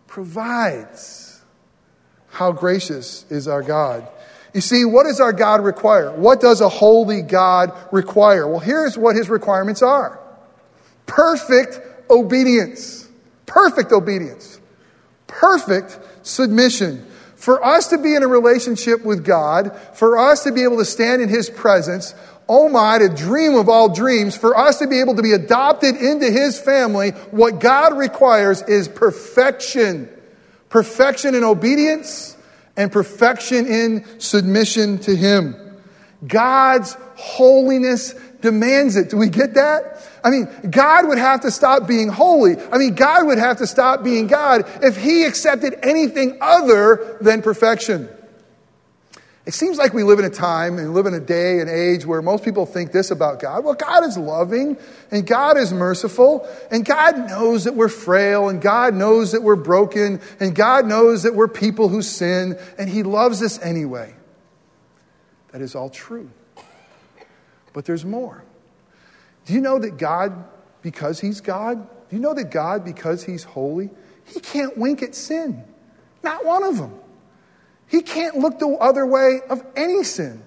provides. 0.07 1.24
How 2.35 2.51
gracious 2.51 3.25
is 3.31 3.47
our 3.47 3.63
God. 3.63 4.09
You 4.53 4.61
see, 4.61 4.85
what 4.85 5.05
does 5.05 5.21
our 5.21 5.33
God 5.33 5.63
require? 5.63 6.11
What 6.11 6.41
does 6.41 6.61
a 6.61 6.69
holy 6.69 7.23
God 7.23 7.73
require? 7.93 8.49
Well, 8.49 8.59
here's 8.59 8.99
what 8.99 9.15
his 9.15 9.29
requirements 9.29 9.83
are 9.83 10.21
perfect 11.07 11.81
obedience. 12.11 13.09
Perfect 13.47 13.93
obedience. 13.93 14.61
Perfect 15.29 15.97
submission. 16.23 17.07
For 17.37 17.65
us 17.65 17.87
to 17.89 17.99
be 17.99 18.17
in 18.17 18.25
a 18.25 18.29
relationship 18.29 19.05
with 19.05 19.25
God, 19.25 19.79
for 19.93 20.19
us 20.19 20.43
to 20.43 20.51
be 20.51 20.65
able 20.65 20.79
to 20.79 20.85
stand 20.85 21.23
in 21.23 21.29
his 21.29 21.49
presence, 21.49 22.17
oh 22.49 22.69
my, 22.69 22.99
to 22.99 23.09
dream 23.09 23.55
of 23.55 23.69
all 23.69 23.95
dreams, 23.95 24.37
for 24.37 24.57
us 24.57 24.81
to 24.81 24.89
be 24.89 24.99
able 24.99 25.15
to 25.15 25.23
be 25.23 25.33
adopted 25.33 25.95
into 25.95 26.33
his 26.33 26.59
family, 26.59 27.11
what 27.31 27.61
God 27.61 27.97
requires 27.97 28.63
is 28.63 28.89
perfection 28.89 30.09
perfection 30.75 31.37
in 31.37 31.45
obedience 31.45 32.37
and 32.77 32.91
perfection 32.91 33.65
in 33.65 34.05
submission 34.19 34.99
to 34.99 35.15
Him. 35.15 35.55
God's 36.27 36.97
holiness 37.15 38.13
demands 38.41 38.97
it. 38.97 39.09
Do 39.09 39.17
we 39.17 39.29
get 39.29 39.55
that? 39.55 40.05
I 40.25 40.31
mean, 40.31 40.49
God 40.69 41.07
would 41.07 41.19
have 41.19 41.43
to 41.43 41.53
stop 41.53 41.87
being 41.87 42.09
holy. 42.09 42.57
I 42.73 42.79
mean, 42.79 42.97
God 42.97 43.29
would 43.29 43.39
have 43.39 43.59
to 43.59 43.69
stop 43.69 44.03
being 44.03 44.27
God 44.27 44.65
if 44.83 44.97
He 44.97 45.23
accepted 45.23 45.79
anything 45.85 46.39
other 46.41 47.19
than 47.21 47.41
perfection. 47.41 48.09
It 49.47 49.53
seems 49.53 49.77
like 49.77 49.93
we 49.93 50.05
live 50.05 50.19
in 50.19 50.25
a 50.25 50.31
time 50.31 50.79
and 50.79 50.95
live 50.95 51.05
in 51.05 51.13
a 51.13 51.21
day 51.21 51.61
and 51.61 51.69
age 51.69 52.07
where 52.07 52.23
most 52.23 52.45
people 52.45 52.65
think 52.65 52.93
this 52.93 53.11
about 53.11 53.41
God. 53.41 53.63
Well, 53.63 53.75
God 53.75 54.05
is 54.05 54.17
loving 54.17 54.79
and 55.11 55.27
God 55.27 55.59
is 55.59 55.71
merciful 55.71 56.49
and 56.71 56.83
God 56.83 57.19
knows 57.29 57.65
that 57.65 57.75
we're 57.75 57.91
frail 57.91 58.49
and 58.49 58.63
God 58.63 58.95
knows 58.95 59.33
that 59.33 59.43
we're 59.43 59.57
broken 59.57 60.23
and 60.41 60.55
God 60.55 60.87
knows 60.87 61.25
that 61.25 61.35
we're 61.35 61.49
people 61.49 61.89
who 61.89 62.01
sin 62.01 62.59
and 62.79 62.89
He 62.89 63.03
loves 63.03 63.43
us 63.43 63.61
anyway. 63.61 64.15
That 65.53 65.61
is 65.61 65.75
all 65.75 65.91
true. 65.91 66.31
But 67.75 67.85
there's 67.85 68.05
more. 68.05 68.45
Do 69.45 69.53
you 69.53 69.61
know 69.61 69.79
that 69.79 69.99
God, 69.99 70.43
because 70.81 71.21
He's 71.21 71.43
God, 71.43 71.87
do 72.09 72.17
you 72.17 72.23
know 72.23 72.33
that 72.33 72.51
God, 72.51 72.83
because 72.83 73.25
He's 73.25 73.45
holy, 73.45 73.91
He 74.25 74.41
can't 74.41 74.79
wink 74.79 75.03
at 75.03 75.15
sin? 75.15 75.65
Not 76.23 76.47
one 76.47 76.63
of 76.63 76.79
them. 76.79 76.99
He 77.87 78.03
can't 78.03 78.39
look 78.39 78.59
the 78.59 78.69
other 78.69 79.07
way 79.07 79.41
of 79.49 79.65
any 79.77 80.05
sin. 80.05 80.43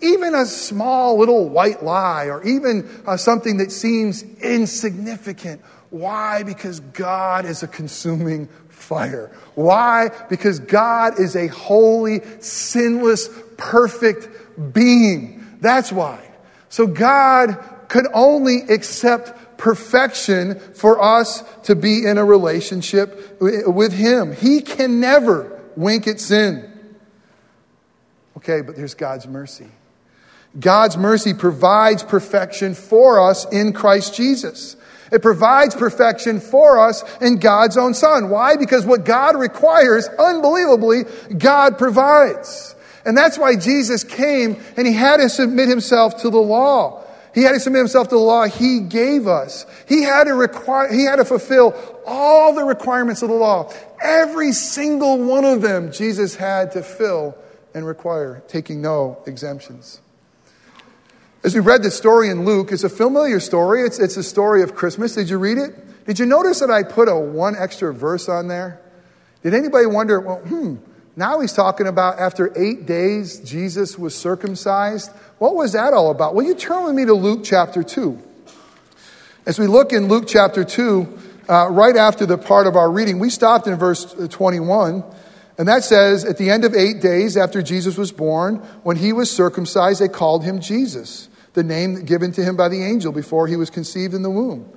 Even 0.00 0.34
a 0.34 0.46
small 0.46 1.18
little 1.18 1.48
white 1.48 1.84
lie 1.84 2.26
or 2.26 2.42
even 2.42 2.88
uh, 3.06 3.16
something 3.16 3.58
that 3.58 3.70
seems 3.70 4.22
insignificant. 4.22 5.62
Why? 5.90 6.42
Because 6.42 6.80
God 6.80 7.44
is 7.44 7.62
a 7.62 7.68
consuming 7.68 8.48
fire. 8.68 9.30
Why? 9.54 10.10
Because 10.28 10.58
God 10.58 11.20
is 11.20 11.36
a 11.36 11.46
holy, 11.48 12.22
sinless, 12.40 13.28
perfect 13.56 14.28
being. 14.72 15.46
That's 15.60 15.92
why. 15.92 16.28
So 16.68 16.86
God 16.86 17.62
could 17.88 18.06
only 18.12 18.62
accept 18.62 19.58
perfection 19.58 20.58
for 20.58 21.00
us 21.00 21.44
to 21.64 21.76
be 21.76 22.06
in 22.06 22.18
a 22.18 22.24
relationship 22.24 23.36
with 23.40 23.92
Him. 23.92 24.34
He 24.34 24.62
can 24.62 24.98
never 24.98 25.60
wink 25.76 26.08
at 26.08 26.18
sin. 26.18 26.71
Okay, 28.36 28.62
but 28.62 28.76
there's 28.76 28.94
God's 28.94 29.26
mercy. 29.26 29.68
God's 30.58 30.96
mercy 30.96 31.34
provides 31.34 32.02
perfection 32.02 32.74
for 32.74 33.28
us 33.28 33.46
in 33.50 33.72
Christ 33.72 34.14
Jesus. 34.14 34.76
It 35.10 35.20
provides 35.20 35.74
perfection 35.74 36.40
for 36.40 36.80
us 36.80 37.04
in 37.20 37.38
God's 37.38 37.76
own 37.76 37.94
Son. 37.94 38.30
Why? 38.30 38.56
Because 38.56 38.86
what 38.86 39.04
God 39.04 39.38
requires, 39.38 40.08
unbelievably, 40.08 41.02
God 41.36 41.76
provides. 41.76 42.74
And 43.04 43.16
that's 43.16 43.38
why 43.38 43.56
Jesus 43.56 44.04
came 44.04 44.60
and 44.76 44.86
he 44.86 44.94
had 44.94 45.18
to 45.18 45.28
submit 45.28 45.68
himself 45.68 46.22
to 46.22 46.30
the 46.30 46.38
law. 46.38 47.04
He 47.34 47.42
had 47.42 47.52
to 47.52 47.60
submit 47.60 47.80
himself 47.80 48.08
to 48.08 48.14
the 48.14 48.20
law 48.20 48.44
he 48.44 48.80
gave 48.80 49.26
us. 49.26 49.66
He 49.86 50.02
had 50.02 50.24
to 50.24 50.34
require, 50.34 50.92
he 50.92 51.04
had 51.04 51.16
to 51.16 51.24
fulfill 51.24 51.74
all 52.06 52.54
the 52.54 52.64
requirements 52.64 53.22
of 53.22 53.28
the 53.28 53.34
law. 53.34 53.72
Every 54.02 54.52
single 54.52 55.18
one 55.18 55.44
of 55.44 55.62
them 55.62 55.92
Jesus 55.92 56.36
had 56.36 56.72
to 56.72 56.82
fill 56.82 57.36
and 57.74 57.86
require, 57.86 58.42
taking 58.48 58.82
no 58.82 59.22
exemptions. 59.26 60.00
As 61.44 61.54
we 61.54 61.60
read 61.60 61.82
the 61.82 61.90
story 61.90 62.28
in 62.28 62.44
Luke, 62.44 62.70
it's 62.70 62.84
a 62.84 62.88
familiar 62.88 63.40
story. 63.40 63.82
It's, 63.82 63.98
it's 63.98 64.16
a 64.16 64.22
story 64.22 64.62
of 64.62 64.74
Christmas. 64.74 65.14
Did 65.14 65.28
you 65.28 65.38
read 65.38 65.58
it? 65.58 66.06
Did 66.06 66.18
you 66.18 66.26
notice 66.26 66.60
that 66.60 66.70
I 66.70 66.82
put 66.82 67.08
a 67.08 67.16
one 67.16 67.56
extra 67.56 67.92
verse 67.92 68.28
on 68.28 68.48
there? 68.48 68.80
Did 69.42 69.54
anybody 69.54 69.86
wonder, 69.86 70.20
well, 70.20 70.38
hmm, 70.38 70.76
now 71.16 71.40
he's 71.40 71.52
talking 71.52 71.86
about 71.86 72.18
after 72.18 72.52
eight 72.56 72.86
days, 72.86 73.40
Jesus 73.40 73.98
was 73.98 74.14
circumcised. 74.14 75.10
What 75.38 75.56
was 75.56 75.72
that 75.72 75.92
all 75.92 76.10
about? 76.10 76.34
Well, 76.34 76.46
you 76.46 76.54
turn 76.54 76.84
with 76.84 76.94
me 76.94 77.04
to 77.06 77.14
Luke 77.14 77.40
chapter 77.42 77.82
2. 77.82 78.20
As 79.44 79.58
we 79.58 79.66
look 79.66 79.92
in 79.92 80.06
Luke 80.06 80.26
chapter 80.28 80.62
2, 80.64 81.18
uh, 81.48 81.68
right 81.70 81.96
after 81.96 82.24
the 82.24 82.38
part 82.38 82.68
of 82.68 82.76
our 82.76 82.90
reading, 82.90 83.18
we 83.18 83.30
stopped 83.30 83.66
in 83.66 83.76
verse 83.76 84.14
21. 84.30 85.02
And 85.58 85.68
that 85.68 85.84
says, 85.84 86.24
at 86.24 86.38
the 86.38 86.50
end 86.50 86.64
of 86.64 86.74
eight 86.74 87.00
days 87.00 87.36
after 87.36 87.62
Jesus 87.62 87.96
was 87.96 88.10
born, 88.10 88.56
when 88.82 88.96
he 88.96 89.12
was 89.12 89.30
circumcised, 89.30 90.00
they 90.00 90.08
called 90.08 90.44
him 90.44 90.60
Jesus, 90.60 91.28
the 91.52 91.62
name 91.62 92.04
given 92.04 92.32
to 92.32 92.42
him 92.42 92.56
by 92.56 92.68
the 92.68 92.82
angel 92.82 93.12
before 93.12 93.46
he 93.46 93.56
was 93.56 93.68
conceived 93.68 94.14
in 94.14 94.22
the 94.22 94.30
womb. 94.30 94.70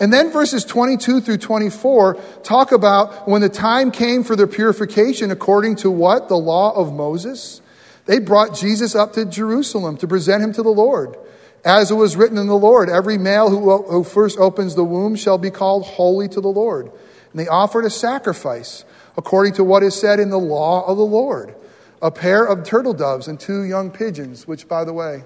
And 0.00 0.12
then 0.12 0.32
verses 0.32 0.64
22 0.64 1.20
through 1.20 1.36
24 1.36 2.14
talk 2.42 2.72
about 2.72 3.28
when 3.28 3.42
the 3.42 3.48
time 3.48 3.90
came 3.90 4.24
for 4.24 4.34
their 4.34 4.46
purification 4.46 5.30
according 5.30 5.76
to 5.76 5.90
what? 5.90 6.28
The 6.28 6.36
law 6.36 6.72
of 6.74 6.92
Moses. 6.92 7.60
They 8.06 8.18
brought 8.18 8.56
Jesus 8.56 8.94
up 8.94 9.12
to 9.12 9.24
Jerusalem 9.24 9.96
to 9.98 10.08
present 10.08 10.42
him 10.42 10.52
to 10.54 10.62
the 10.62 10.70
Lord. 10.70 11.16
As 11.64 11.92
it 11.92 11.94
was 11.94 12.16
written 12.16 12.38
in 12.38 12.48
the 12.48 12.56
Lord, 12.56 12.88
every 12.88 13.16
male 13.16 13.48
who, 13.48 13.82
who 13.82 14.02
first 14.02 14.38
opens 14.38 14.74
the 14.74 14.82
womb 14.82 15.14
shall 15.14 15.38
be 15.38 15.50
called 15.50 15.84
holy 15.84 16.26
to 16.28 16.40
the 16.40 16.48
Lord. 16.48 16.86
And 16.86 17.38
they 17.38 17.46
offered 17.46 17.84
a 17.84 17.90
sacrifice 17.90 18.84
according 19.16 19.54
to 19.54 19.64
what 19.64 19.82
is 19.82 19.94
said 19.94 20.20
in 20.20 20.30
the 20.30 20.38
law 20.38 20.86
of 20.86 20.96
the 20.96 21.04
Lord 21.04 21.54
a 22.02 22.10
pair 22.10 22.44
of 22.44 22.64
turtle 22.64 22.92
doves 22.92 23.28
and 23.28 23.38
two 23.38 23.62
young 23.62 23.90
pigeons, 23.90 24.46
which, 24.46 24.66
by 24.66 24.84
the 24.84 24.92
way, 24.92 25.22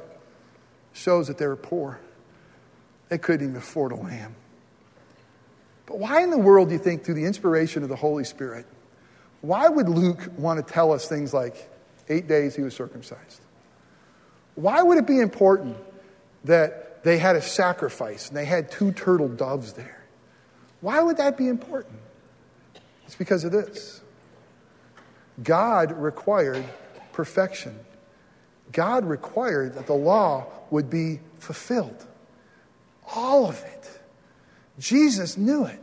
shows 0.92 1.26
that 1.28 1.38
they 1.38 1.46
were 1.46 1.56
poor. 1.56 1.98
They 3.08 3.16
couldn't 3.16 3.46
even 3.46 3.56
afford 3.56 3.92
a 3.92 3.96
lamb. 3.96 4.36
But 5.86 5.98
why 5.98 6.22
in 6.22 6.30
the 6.30 6.38
world 6.38 6.68
do 6.68 6.74
you 6.74 6.78
think, 6.78 7.02
through 7.02 7.14
the 7.14 7.24
inspiration 7.24 7.82
of 7.82 7.88
the 7.88 7.96
Holy 7.96 8.24
Spirit, 8.24 8.66
why 9.40 9.68
would 9.68 9.88
Luke 9.88 10.30
want 10.36 10.64
to 10.64 10.72
tell 10.72 10.92
us 10.92 11.08
things 11.08 11.32
like 11.32 11.70
eight 12.08 12.28
days 12.28 12.54
he 12.54 12.62
was 12.62 12.74
circumcised? 12.74 13.40
Why 14.54 14.82
would 14.82 14.98
it 14.98 15.06
be 15.06 15.20
important 15.20 15.76
that 16.44 17.04
they 17.04 17.18
had 17.18 17.36
a 17.36 17.42
sacrifice 17.42 18.28
and 18.28 18.36
they 18.36 18.44
had 18.44 18.70
two 18.70 18.92
turtle 18.92 19.28
doves 19.28 19.72
there? 19.74 20.04
Why 20.80 21.00
would 21.00 21.16
that 21.16 21.38
be 21.38 21.48
important? 21.48 22.00
It's 23.06 23.16
because 23.16 23.44
of 23.44 23.52
this 23.52 24.00
God 25.42 25.92
required 25.92 26.64
perfection, 27.12 27.78
God 28.72 29.04
required 29.04 29.74
that 29.74 29.86
the 29.86 29.94
law 29.94 30.46
would 30.70 30.90
be 30.90 31.20
fulfilled. 31.38 32.04
All 33.14 33.48
of 33.48 33.62
it. 33.62 34.00
Jesus 34.78 35.36
knew 35.36 35.64
it. 35.64 35.80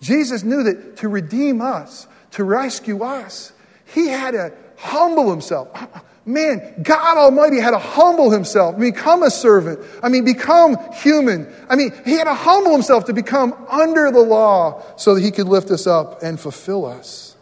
Jesus 0.00 0.42
knew 0.42 0.62
that 0.62 0.96
to 0.98 1.08
redeem 1.08 1.60
us, 1.60 2.06
to 2.32 2.44
rescue 2.44 3.02
us, 3.02 3.52
he 3.84 4.08
had 4.08 4.32
to 4.32 4.52
humble 4.76 5.30
himself. 5.30 5.68
Man, 6.28 6.82
God 6.82 7.16
Almighty 7.16 7.58
had 7.58 7.70
to 7.70 7.78
humble 7.78 8.30
himself, 8.30 8.78
become 8.78 9.22
a 9.22 9.30
servant. 9.30 9.80
I 10.02 10.10
mean, 10.10 10.26
become 10.26 10.76
human. 10.92 11.50
I 11.70 11.74
mean, 11.74 11.90
he 12.04 12.18
had 12.18 12.24
to 12.24 12.34
humble 12.34 12.72
himself 12.72 13.06
to 13.06 13.14
become 13.14 13.54
under 13.70 14.10
the 14.10 14.20
law 14.20 14.82
so 14.98 15.14
that 15.14 15.22
he 15.22 15.30
could 15.30 15.48
lift 15.48 15.70
us 15.70 15.86
up 15.86 16.22
and 16.22 16.38
fulfill 16.38 16.84
us. 16.84 17.34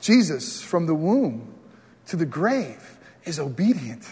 Jesus, 0.00 0.62
from 0.62 0.86
the 0.86 0.94
womb 0.94 1.52
to 2.06 2.16
the 2.16 2.24
grave, 2.24 2.96
is 3.24 3.40
obedient. 3.40 4.06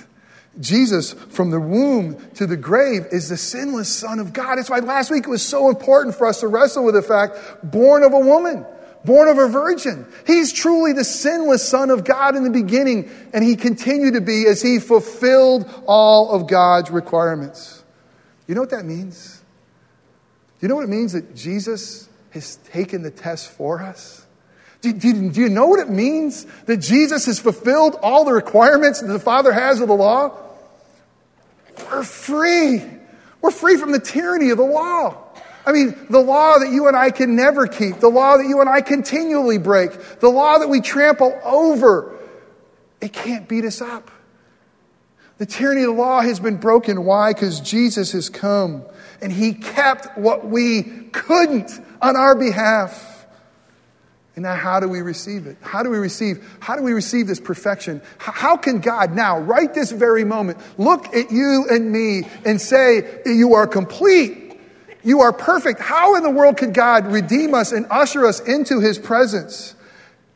Jesus, 0.59 1.13
from 1.13 1.51
the 1.51 1.61
womb 1.61 2.17
to 2.35 2.49
the 2.49 2.57
grave, 2.57 3.07
is 3.13 3.29
the 3.29 3.37
sinless 3.37 3.95
Son 3.95 4.19
of 4.19 4.33
God. 4.33 4.57
That's 4.57 4.69
why 4.69 4.81
last 4.81 5.13
week 5.13 5.29
it 5.29 5.31
was 5.31 5.47
so 5.47 5.69
important 5.69 6.17
for 6.17 6.27
us 6.27 6.41
to 6.41 6.49
wrestle 6.49 6.85
with 6.85 6.97
the 6.97 7.03
fact 7.03 7.37
born 7.63 8.03
of 8.03 8.13
a 8.13 8.19
woman 8.19 8.67
born 9.05 9.29
of 9.29 9.39
a 9.39 9.49
virgin. 9.49 10.07
He's 10.27 10.53
truly 10.53 10.93
the 10.93 11.05
sinless 11.05 11.67
Son 11.67 11.91
of 11.91 12.05
God 12.05 12.37
in 12.37 12.45
the 12.45 12.51
beginning, 12.51 13.11
and 13.33 13.43
he 13.43 13.57
continued 13.57 14.15
to 14.15 14.21
be 14.21 14.47
as 14.47 14.63
he 14.63 14.79
fulfilled 14.79 15.69
all 15.87 16.31
of 16.31 16.49
God's 16.49 16.91
requirements. 16.91 17.83
You 18.47 18.55
know 18.55 18.61
what 18.61 18.71
that 18.71 18.85
means? 18.85 19.43
You 20.61 20.69
know 20.69 20.75
what 20.75 20.85
it 20.85 20.91
means 20.91 21.13
that 21.13 21.35
Jesus 21.35 22.09
has 22.31 22.57
taken 22.57 23.03
the 23.03 23.11
test 23.11 23.51
for 23.51 23.81
us? 23.81 24.27
Do, 24.83 24.93
do, 24.93 25.31
do 25.31 25.41
you 25.41 25.49
know 25.49 25.67
what 25.67 25.81
it 25.81 25.91
means 25.91 26.47
that 26.65 26.79
Jesus 26.79 27.27
has 27.27 27.39
fulfilled 27.39 27.97
all 28.03 28.25
the 28.25 28.33
requirements 28.33 29.01
that 29.01 29.09
the 29.09 29.19
Father 29.19 29.53
has 29.53 29.81
of 29.81 29.89
the 29.89 29.95
law? 29.95 30.37
We're 31.91 32.03
free. 32.03 32.83
We're 33.43 33.51
free 33.51 33.77
from 33.77 33.93
the 33.93 33.99
tyranny 33.99 34.51
of 34.51 34.59
the 34.59 34.65
law. 34.65 35.17
I 35.71 35.73
mean, 35.73 35.97
the 36.11 36.19
law 36.19 36.59
that 36.59 36.73
you 36.73 36.89
and 36.89 36.97
I 36.97 37.13
can 37.13 37.37
never 37.37 37.69
keep, 37.69 38.01
the 38.01 38.09
law 38.09 38.37
that 38.39 38.45
you 38.45 38.61
and 38.61 38.69
I 38.69 38.81
continually 38.81 39.57
break, 39.57 40.19
the 40.19 40.29
law 40.29 40.59
that 40.59 40.69
we 40.69 40.81
trample 40.81 41.39
over, 41.45 42.19
it 43.01 43.13
can't 43.13 43.49
beat 43.49 43.65
us 43.65 43.81
up. 43.81 44.11
The 45.39 45.47
tyranny 45.47 45.83
of 45.83 45.95
the 45.95 46.03
law 46.03 46.23
has 46.23 46.41
been 46.41 46.57
broken. 46.57 47.05
Why? 47.05 47.33
Because 47.33 47.61
Jesus 47.61 48.11
has 48.13 48.29
come 48.29 48.83
and 49.21 49.31
he 49.31 49.53
kept 49.53 50.19
what 50.19 50.45
we 50.45 50.83
couldn't 51.13 51.71
on 52.03 52.17
our 52.17 52.35
behalf. 52.35 53.27
And 54.35 54.43
now, 54.43 54.57
how 54.57 54.81
do 54.81 54.89
we 54.89 55.03
receive 55.03 55.47
it? 55.47 55.57
How 55.61 55.85
do 55.85 55.91
we 55.91 55.99
receive? 55.99 56.45
How 56.59 56.75
do 56.75 56.83
we 56.83 56.95
receive 56.95 57.29
this 57.29 57.39
perfection? 57.39 58.03
How 58.19 58.57
can 58.57 58.81
God 58.81 59.15
now, 59.15 59.39
right 59.39 59.73
this 59.73 59.93
very 59.93 60.25
moment, 60.25 60.59
look 60.79 61.15
at 61.15 61.31
you 61.31 61.67
and 61.71 61.93
me 61.93 62.29
and 62.45 62.61
say, 62.61 63.21
"You 63.25 63.55
are 63.55 63.69
complete"? 63.69 64.50
You 65.03 65.21
are 65.21 65.33
perfect. 65.33 65.81
How 65.81 66.17
in 66.17 66.23
the 66.23 66.31
world 66.31 66.57
could 66.57 66.75
God 66.75 67.07
redeem 67.07 67.55
us 67.55 67.73
and 67.73 67.87
usher 67.91 68.27
us 68.27 68.41
into 68.41 68.81
his 68.81 68.99
presence? 68.99 69.75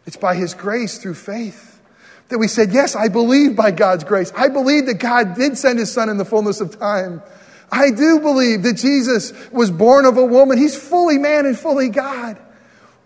It's 0.07 0.17
by 0.17 0.35
his 0.35 0.55
grace 0.55 0.99
through 0.99 1.15
faith. 1.15 1.81
That 2.29 2.39
we 2.39 2.49
said, 2.49 2.73
Yes, 2.73 2.97
I 2.97 3.09
believe 3.09 3.55
by 3.55 3.71
God's 3.71 4.05
grace. 4.05 4.33
I 4.35 4.49
believe 4.49 4.87
that 4.87 4.99
God 4.99 5.35
did 5.35 5.59
send 5.59 5.79
his 5.79 5.93
son 5.93 6.09
in 6.09 6.17
the 6.17 6.25
fullness 6.25 6.61
of 6.61 6.79
time. 6.79 7.23
I 7.71 7.91
do 7.91 8.21
believe 8.21 8.63
that 8.63 8.75
Jesus 8.75 9.33
was 9.51 9.71
born 9.71 10.07
of 10.07 10.17
a 10.17 10.25
woman. 10.25 10.59
He's 10.59 10.77
fully 10.77 11.19
man 11.19 11.45
and 11.45 11.59
fully 11.59 11.89
God. 11.89 12.39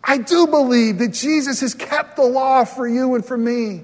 I 0.03 0.19
do 0.19 0.47
believe 0.47 0.99
that 0.99 1.13
Jesus 1.13 1.61
has 1.61 1.75
kept 1.75 2.17
the 2.17 2.25
law 2.25 2.65
for 2.65 2.87
you 2.87 3.15
and 3.15 3.25
for 3.25 3.37
me. 3.37 3.83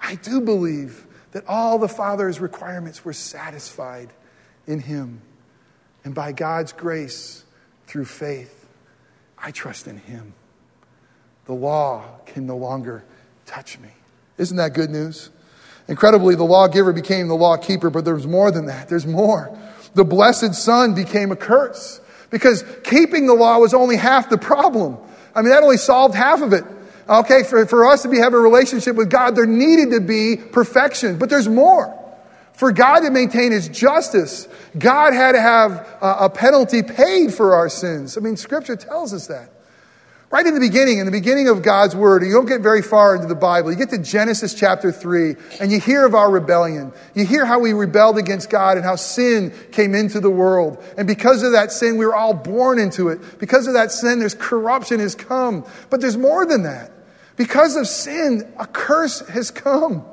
I 0.00 0.14
do 0.16 0.40
believe 0.40 1.06
that 1.32 1.44
all 1.46 1.78
the 1.78 1.88
Father's 1.88 2.40
requirements 2.40 3.04
were 3.04 3.12
satisfied 3.12 4.10
in 4.66 4.80
him. 4.80 5.20
And 6.06 6.14
by 6.14 6.30
God's 6.30 6.72
grace, 6.72 7.42
through 7.88 8.04
faith, 8.04 8.64
I 9.36 9.50
trust 9.50 9.88
in 9.88 9.98
Him. 9.98 10.34
The 11.46 11.52
law 11.52 12.04
can 12.26 12.46
no 12.46 12.56
longer 12.56 13.04
touch 13.44 13.80
me. 13.80 13.88
Isn't 14.38 14.56
that 14.56 14.72
good 14.72 14.88
news? 14.88 15.30
Incredibly, 15.88 16.36
the 16.36 16.44
lawgiver 16.44 16.92
became 16.92 17.26
the 17.26 17.34
law 17.34 17.56
keeper, 17.56 17.90
but 17.90 18.04
there's 18.04 18.24
more 18.24 18.52
than 18.52 18.66
that. 18.66 18.88
There's 18.88 19.04
more. 19.04 19.58
The 19.94 20.04
blessed 20.04 20.54
Son 20.54 20.94
became 20.94 21.32
a 21.32 21.36
curse 21.36 22.00
because 22.30 22.64
keeping 22.84 23.26
the 23.26 23.34
law 23.34 23.58
was 23.58 23.74
only 23.74 23.96
half 23.96 24.30
the 24.30 24.38
problem. 24.38 24.98
I 25.34 25.42
mean, 25.42 25.50
that 25.50 25.64
only 25.64 25.76
solved 25.76 26.14
half 26.14 26.40
of 26.40 26.52
it. 26.52 26.62
Okay, 27.08 27.42
for, 27.42 27.66
for 27.66 27.84
us 27.84 28.02
to 28.02 28.08
be, 28.08 28.18
have 28.18 28.32
a 28.32 28.38
relationship 28.38 28.94
with 28.94 29.10
God, 29.10 29.34
there 29.34 29.44
needed 29.44 29.90
to 29.90 30.00
be 30.00 30.36
perfection, 30.36 31.18
but 31.18 31.30
there's 31.30 31.48
more. 31.48 32.05
For 32.56 32.72
God 32.72 33.00
to 33.00 33.10
maintain 33.10 33.52
his 33.52 33.68
justice, 33.68 34.48
God 34.78 35.12
had 35.12 35.32
to 35.32 35.40
have 35.40 35.86
a 36.00 36.30
penalty 36.30 36.82
paid 36.82 37.34
for 37.34 37.54
our 37.54 37.68
sins. 37.68 38.16
I 38.16 38.20
mean, 38.22 38.36
scripture 38.36 38.76
tells 38.76 39.12
us 39.12 39.26
that. 39.26 39.50
Right 40.28 40.44
in 40.44 40.54
the 40.54 40.60
beginning, 40.60 40.98
in 40.98 41.06
the 41.06 41.12
beginning 41.12 41.48
of 41.48 41.62
God's 41.62 41.94
word, 41.94 42.24
you 42.24 42.32
don't 42.32 42.48
get 42.48 42.60
very 42.60 42.82
far 42.82 43.14
into 43.14 43.28
the 43.28 43.36
Bible. 43.36 43.70
You 43.70 43.76
get 43.76 43.90
to 43.90 43.98
Genesis 43.98 44.54
chapter 44.54 44.90
3, 44.90 45.36
and 45.60 45.70
you 45.70 45.78
hear 45.78 46.04
of 46.04 46.14
our 46.16 46.28
rebellion. 46.30 46.92
You 47.14 47.24
hear 47.24 47.44
how 47.44 47.60
we 47.60 47.74
rebelled 47.74 48.18
against 48.18 48.50
God 48.50 48.76
and 48.76 48.84
how 48.84 48.96
sin 48.96 49.52
came 49.70 49.94
into 49.94 50.18
the 50.18 50.30
world. 50.30 50.82
And 50.98 51.06
because 51.06 51.44
of 51.44 51.52
that 51.52 51.70
sin, 51.70 51.96
we 51.96 52.06
were 52.06 52.16
all 52.16 52.34
born 52.34 52.80
into 52.80 53.08
it. 53.10 53.38
Because 53.38 53.68
of 53.68 53.74
that 53.74 53.92
sin, 53.92 54.18
there's 54.18 54.34
corruption 54.34 54.98
has 54.98 55.14
come. 55.14 55.64
But 55.90 56.00
there's 56.00 56.16
more 56.16 56.44
than 56.44 56.64
that. 56.64 56.90
Because 57.36 57.76
of 57.76 57.86
sin, 57.86 58.52
a 58.58 58.66
curse 58.66 59.20
has 59.28 59.50
come. 59.50 60.04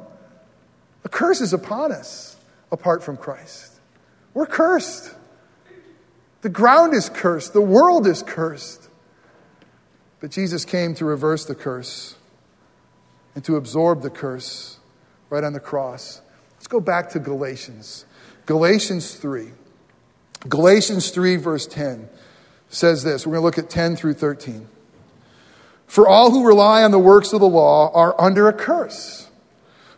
A 1.06 1.10
curse 1.10 1.41
is 1.41 1.53
upon 1.53 1.91
us 1.91 2.33
apart 2.74 3.04
from 3.04 3.16
Christ. 3.16 3.72
We're 4.34 4.48
cursed. 4.48 5.14
The 6.42 6.50
ground 6.50 6.94
is 6.94 7.08
cursed. 7.08 7.54
The 7.54 7.62
world 7.62 8.08
is 8.08 8.24
cursed. 8.24 8.90
But 10.20 10.32
Jesus 10.32 10.66
came 10.66 10.96
to 10.96 11.06
reverse 11.06 11.46
the 11.46 11.56
curse 11.56 12.16
and 13.36 13.44
to 13.46 13.56
absorb 13.56 14.02
the 14.02 14.10
curse 14.10 14.80
right 15.30 15.44
on 15.44 15.54
the 15.54 15.60
cross. 15.60 16.22
Let's 16.56 16.68
go 16.68 16.80
back 16.80 17.10
to 17.12 17.20
Galatians. 17.20 18.06
Galatians 18.48 19.16
3. 19.16 19.52
Galatians 20.50 21.12
3, 21.12 21.36
verse 21.38 21.68
10 21.68 22.10
says 22.70 23.04
this. 23.04 23.28
We're 23.28 23.34
going 23.34 23.42
to 23.42 23.46
look 23.46 23.58
at 23.58 23.70
10 23.70 23.96
through 23.96 24.16
13. 24.16 24.68
For 25.86 26.08
all 26.08 26.32
who 26.32 26.46
rely 26.46 26.84
on 26.84 26.92
the 26.92 27.00
works 27.00 27.34
of 27.34 27.40
the 27.40 27.48
law 27.48 27.92
are 27.94 28.20
under 28.20 28.48
a 28.48 28.54
curse. 28.54 29.30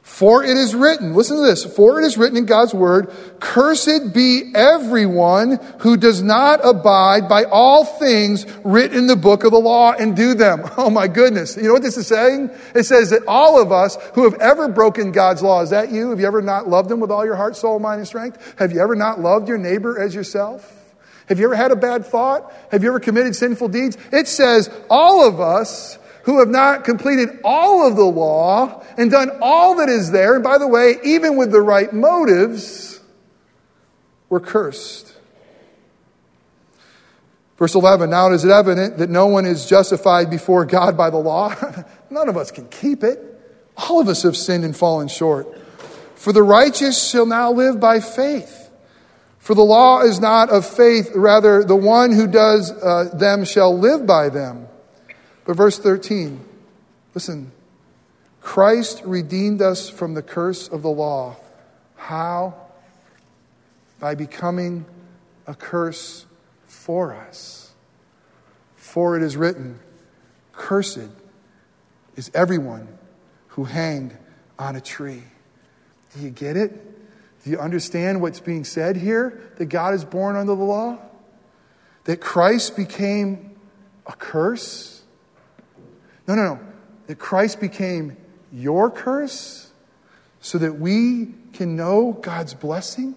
For 0.05 0.43
it 0.43 0.55
is 0.55 0.75
written, 0.75 1.15
listen 1.15 1.37
to 1.37 1.43
this, 1.43 1.65
for 1.65 1.99
it 1.99 2.05
is 2.05 2.15
written 2.15 2.37
in 2.37 2.45
God's 2.45 2.75
word, 2.75 3.11
cursed 3.39 4.13
be 4.13 4.51
everyone 4.53 5.59
who 5.79 5.97
does 5.97 6.21
not 6.21 6.61
abide 6.63 7.27
by 7.27 7.43
all 7.45 7.83
things 7.83 8.45
written 8.63 8.99
in 8.99 9.07
the 9.07 9.15
book 9.15 9.43
of 9.43 9.51
the 9.51 9.59
law 9.59 9.93
and 9.93 10.15
do 10.15 10.35
them. 10.35 10.61
Oh 10.77 10.91
my 10.91 11.07
goodness. 11.07 11.57
You 11.57 11.63
know 11.63 11.73
what 11.73 11.81
this 11.81 11.97
is 11.97 12.05
saying? 12.05 12.51
It 12.75 12.83
says 12.83 13.09
that 13.09 13.23
all 13.27 13.59
of 13.59 13.71
us 13.71 13.97
who 14.13 14.23
have 14.25 14.35
ever 14.35 14.67
broken 14.67 15.11
God's 15.11 15.41
law, 15.41 15.61
is 15.63 15.71
that 15.71 15.91
you? 15.91 16.11
Have 16.11 16.19
you 16.19 16.27
ever 16.27 16.43
not 16.43 16.67
loved 16.67 16.91
him 16.91 16.99
with 16.99 17.09
all 17.09 17.25
your 17.25 17.35
heart, 17.35 17.55
soul, 17.55 17.79
mind, 17.79 17.97
and 17.97 18.07
strength? 18.07 18.55
Have 18.59 18.71
you 18.71 18.81
ever 18.81 18.95
not 18.95 19.19
loved 19.19 19.47
your 19.47 19.57
neighbor 19.57 19.99
as 19.99 20.13
yourself? 20.13 20.71
Have 21.27 21.39
you 21.39 21.45
ever 21.45 21.55
had 21.55 21.71
a 21.71 21.75
bad 21.75 22.05
thought? 22.05 22.53
Have 22.69 22.83
you 22.83 22.89
ever 22.89 22.99
committed 22.99 23.35
sinful 23.35 23.69
deeds? 23.69 23.97
It 24.11 24.27
says 24.27 24.69
all 24.87 25.27
of 25.27 25.39
us 25.39 25.97
who 26.25 26.39
have 26.39 26.49
not 26.49 26.83
completed 26.83 27.39
all 27.43 27.87
of 27.87 27.95
the 27.95 28.03
law 28.03 28.83
and 28.97 29.11
done 29.11 29.29
all 29.41 29.75
that 29.75 29.89
is 29.89 30.11
there, 30.11 30.35
and 30.35 30.43
by 30.43 30.57
the 30.57 30.67
way, 30.67 30.95
even 31.03 31.37
with 31.37 31.51
the 31.51 31.61
right 31.61 31.93
motives, 31.93 32.99
were 34.27 34.39
cursed. 34.39 35.13
Verse 37.57 37.75
11 37.75 38.09
Now 38.09 38.31
is 38.31 38.43
it 38.43 38.51
evident 38.51 38.97
that 38.97 39.09
no 39.09 39.27
one 39.27 39.45
is 39.45 39.67
justified 39.67 40.31
before 40.31 40.65
God 40.65 40.97
by 40.97 41.11
the 41.11 41.17
law? 41.17 41.53
None 42.09 42.27
of 42.27 42.37
us 42.37 42.49
can 42.49 42.67
keep 42.69 43.03
it. 43.03 43.19
All 43.77 43.99
of 43.99 44.07
us 44.07 44.23
have 44.23 44.35
sinned 44.35 44.63
and 44.63 44.75
fallen 44.75 45.07
short. 45.07 45.47
For 46.15 46.33
the 46.33 46.43
righteous 46.43 47.09
shall 47.09 47.27
now 47.27 47.51
live 47.51 47.79
by 47.79 47.99
faith. 47.99 48.71
For 49.37 49.53
the 49.53 49.61
law 49.61 50.01
is 50.01 50.19
not 50.19 50.49
of 50.49 50.65
faith, 50.65 51.11
rather, 51.13 51.63
the 51.63 51.75
one 51.75 52.11
who 52.11 52.25
does 52.25 52.71
uh, 52.71 53.11
them 53.13 53.45
shall 53.45 53.77
live 53.77 54.07
by 54.07 54.29
them. 54.29 54.67
But 55.45 55.55
verse 55.55 55.79
13, 55.79 56.43
listen 57.13 57.51
Christ 58.41 59.01
redeemed 59.05 59.61
us 59.61 59.89
from 59.89 60.13
the 60.13 60.21
curse 60.21 60.67
of 60.67 60.81
the 60.81 60.89
law. 60.89 61.37
How? 61.95 62.53
By 63.99 64.15
becoming 64.15 64.85
a 65.47 65.55
curse 65.55 66.25
for 66.67 67.13
us. 67.13 67.71
For 68.75 69.17
it 69.17 69.23
is 69.23 69.35
written, 69.35 69.79
Cursed 70.51 71.09
is 72.15 72.29
everyone 72.33 72.87
who 73.49 73.63
hanged 73.63 74.15
on 74.57 74.75
a 74.75 74.81
tree. 74.81 75.23
Do 76.13 76.21
you 76.21 76.29
get 76.29 76.55
it? 76.55 76.71
Do 77.43 77.49
you 77.49 77.59
understand 77.59 78.21
what's 78.21 78.39
being 78.39 78.63
said 78.63 78.95
here? 78.95 79.41
That 79.57 79.65
God 79.65 79.93
is 79.93 80.05
born 80.05 80.35
under 80.35 80.55
the 80.55 80.63
law? 80.63 80.97
That 82.05 82.21
Christ 82.21 82.75
became 82.75 83.55
a 84.05 84.13
curse? 84.13 84.94
No, 86.27 86.35
no, 86.35 86.55
no. 86.55 86.59
That 87.07 87.19
Christ 87.19 87.59
became 87.59 88.17
your 88.51 88.89
curse 88.89 89.71
so 90.39 90.57
that 90.57 90.79
we 90.79 91.33
can 91.53 91.75
know 91.75 92.13
God's 92.21 92.53
blessing? 92.53 93.15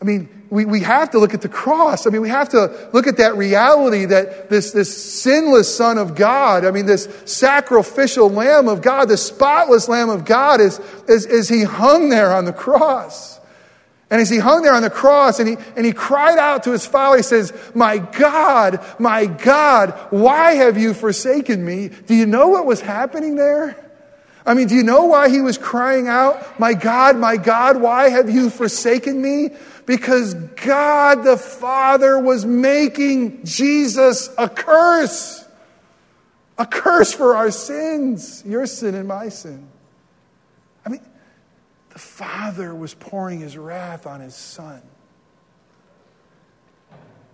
I 0.00 0.04
mean, 0.04 0.46
we, 0.50 0.64
we 0.66 0.80
have 0.80 1.10
to 1.10 1.18
look 1.18 1.32
at 1.32 1.40
the 1.40 1.48
cross. 1.48 2.06
I 2.06 2.10
mean, 2.10 2.20
we 2.20 2.28
have 2.28 2.50
to 2.50 2.90
look 2.92 3.06
at 3.06 3.16
that 3.16 3.36
reality 3.36 4.04
that 4.04 4.50
this, 4.50 4.72
this 4.72 5.22
sinless 5.22 5.74
Son 5.74 5.96
of 5.96 6.14
God, 6.14 6.64
I 6.64 6.70
mean, 6.70 6.86
this 6.86 7.08
sacrificial 7.24 8.28
Lamb 8.28 8.68
of 8.68 8.82
God, 8.82 9.08
the 9.08 9.16
spotless 9.16 9.88
Lamb 9.88 10.10
of 10.10 10.24
God, 10.24 10.60
is, 10.60 10.80
is, 11.08 11.24
is 11.26 11.48
he 11.48 11.62
hung 11.62 12.10
there 12.10 12.32
on 12.32 12.44
the 12.44 12.52
cross. 12.52 13.40
And 14.08 14.20
as 14.20 14.30
he 14.30 14.38
hung 14.38 14.62
there 14.62 14.74
on 14.74 14.82
the 14.82 14.90
cross 14.90 15.40
and 15.40 15.48
he, 15.48 15.56
and 15.74 15.84
he 15.84 15.92
cried 15.92 16.38
out 16.38 16.62
to 16.64 16.72
his 16.72 16.86
father, 16.86 17.16
he 17.16 17.22
says, 17.24 17.52
My 17.74 17.98
God, 17.98 18.84
my 19.00 19.26
God, 19.26 19.90
why 20.10 20.52
have 20.52 20.78
you 20.78 20.94
forsaken 20.94 21.64
me? 21.64 21.88
Do 22.06 22.14
you 22.14 22.26
know 22.26 22.48
what 22.48 22.66
was 22.66 22.80
happening 22.80 23.34
there? 23.34 23.82
I 24.44 24.54
mean, 24.54 24.68
do 24.68 24.76
you 24.76 24.84
know 24.84 25.06
why 25.06 25.28
he 25.28 25.40
was 25.40 25.58
crying 25.58 26.06
out, 26.06 26.60
My 26.60 26.72
God, 26.72 27.16
my 27.16 27.36
God, 27.36 27.80
why 27.80 28.10
have 28.10 28.30
you 28.30 28.48
forsaken 28.48 29.20
me? 29.20 29.50
Because 29.86 30.34
God 30.34 31.24
the 31.24 31.36
Father 31.36 32.18
was 32.18 32.44
making 32.44 33.44
Jesus 33.44 34.30
a 34.38 34.48
curse. 34.48 35.44
A 36.58 36.66
curse 36.66 37.12
for 37.12 37.36
our 37.36 37.50
sins, 37.50 38.42
your 38.46 38.66
sin 38.66 38.94
and 38.94 39.08
my 39.08 39.28
sin. 39.28 39.68
The 41.96 42.02
Father 42.02 42.74
was 42.74 42.92
pouring 42.92 43.40
his 43.40 43.56
wrath 43.56 44.06
on 44.06 44.20
his 44.20 44.34
Son 44.34 44.82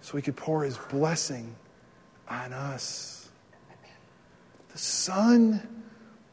so 0.02 0.16
he 0.16 0.22
could 0.22 0.36
pour 0.36 0.62
his 0.62 0.78
blessing 0.78 1.56
on 2.28 2.52
us. 2.52 3.28
The 4.70 4.78
Son 4.78 5.82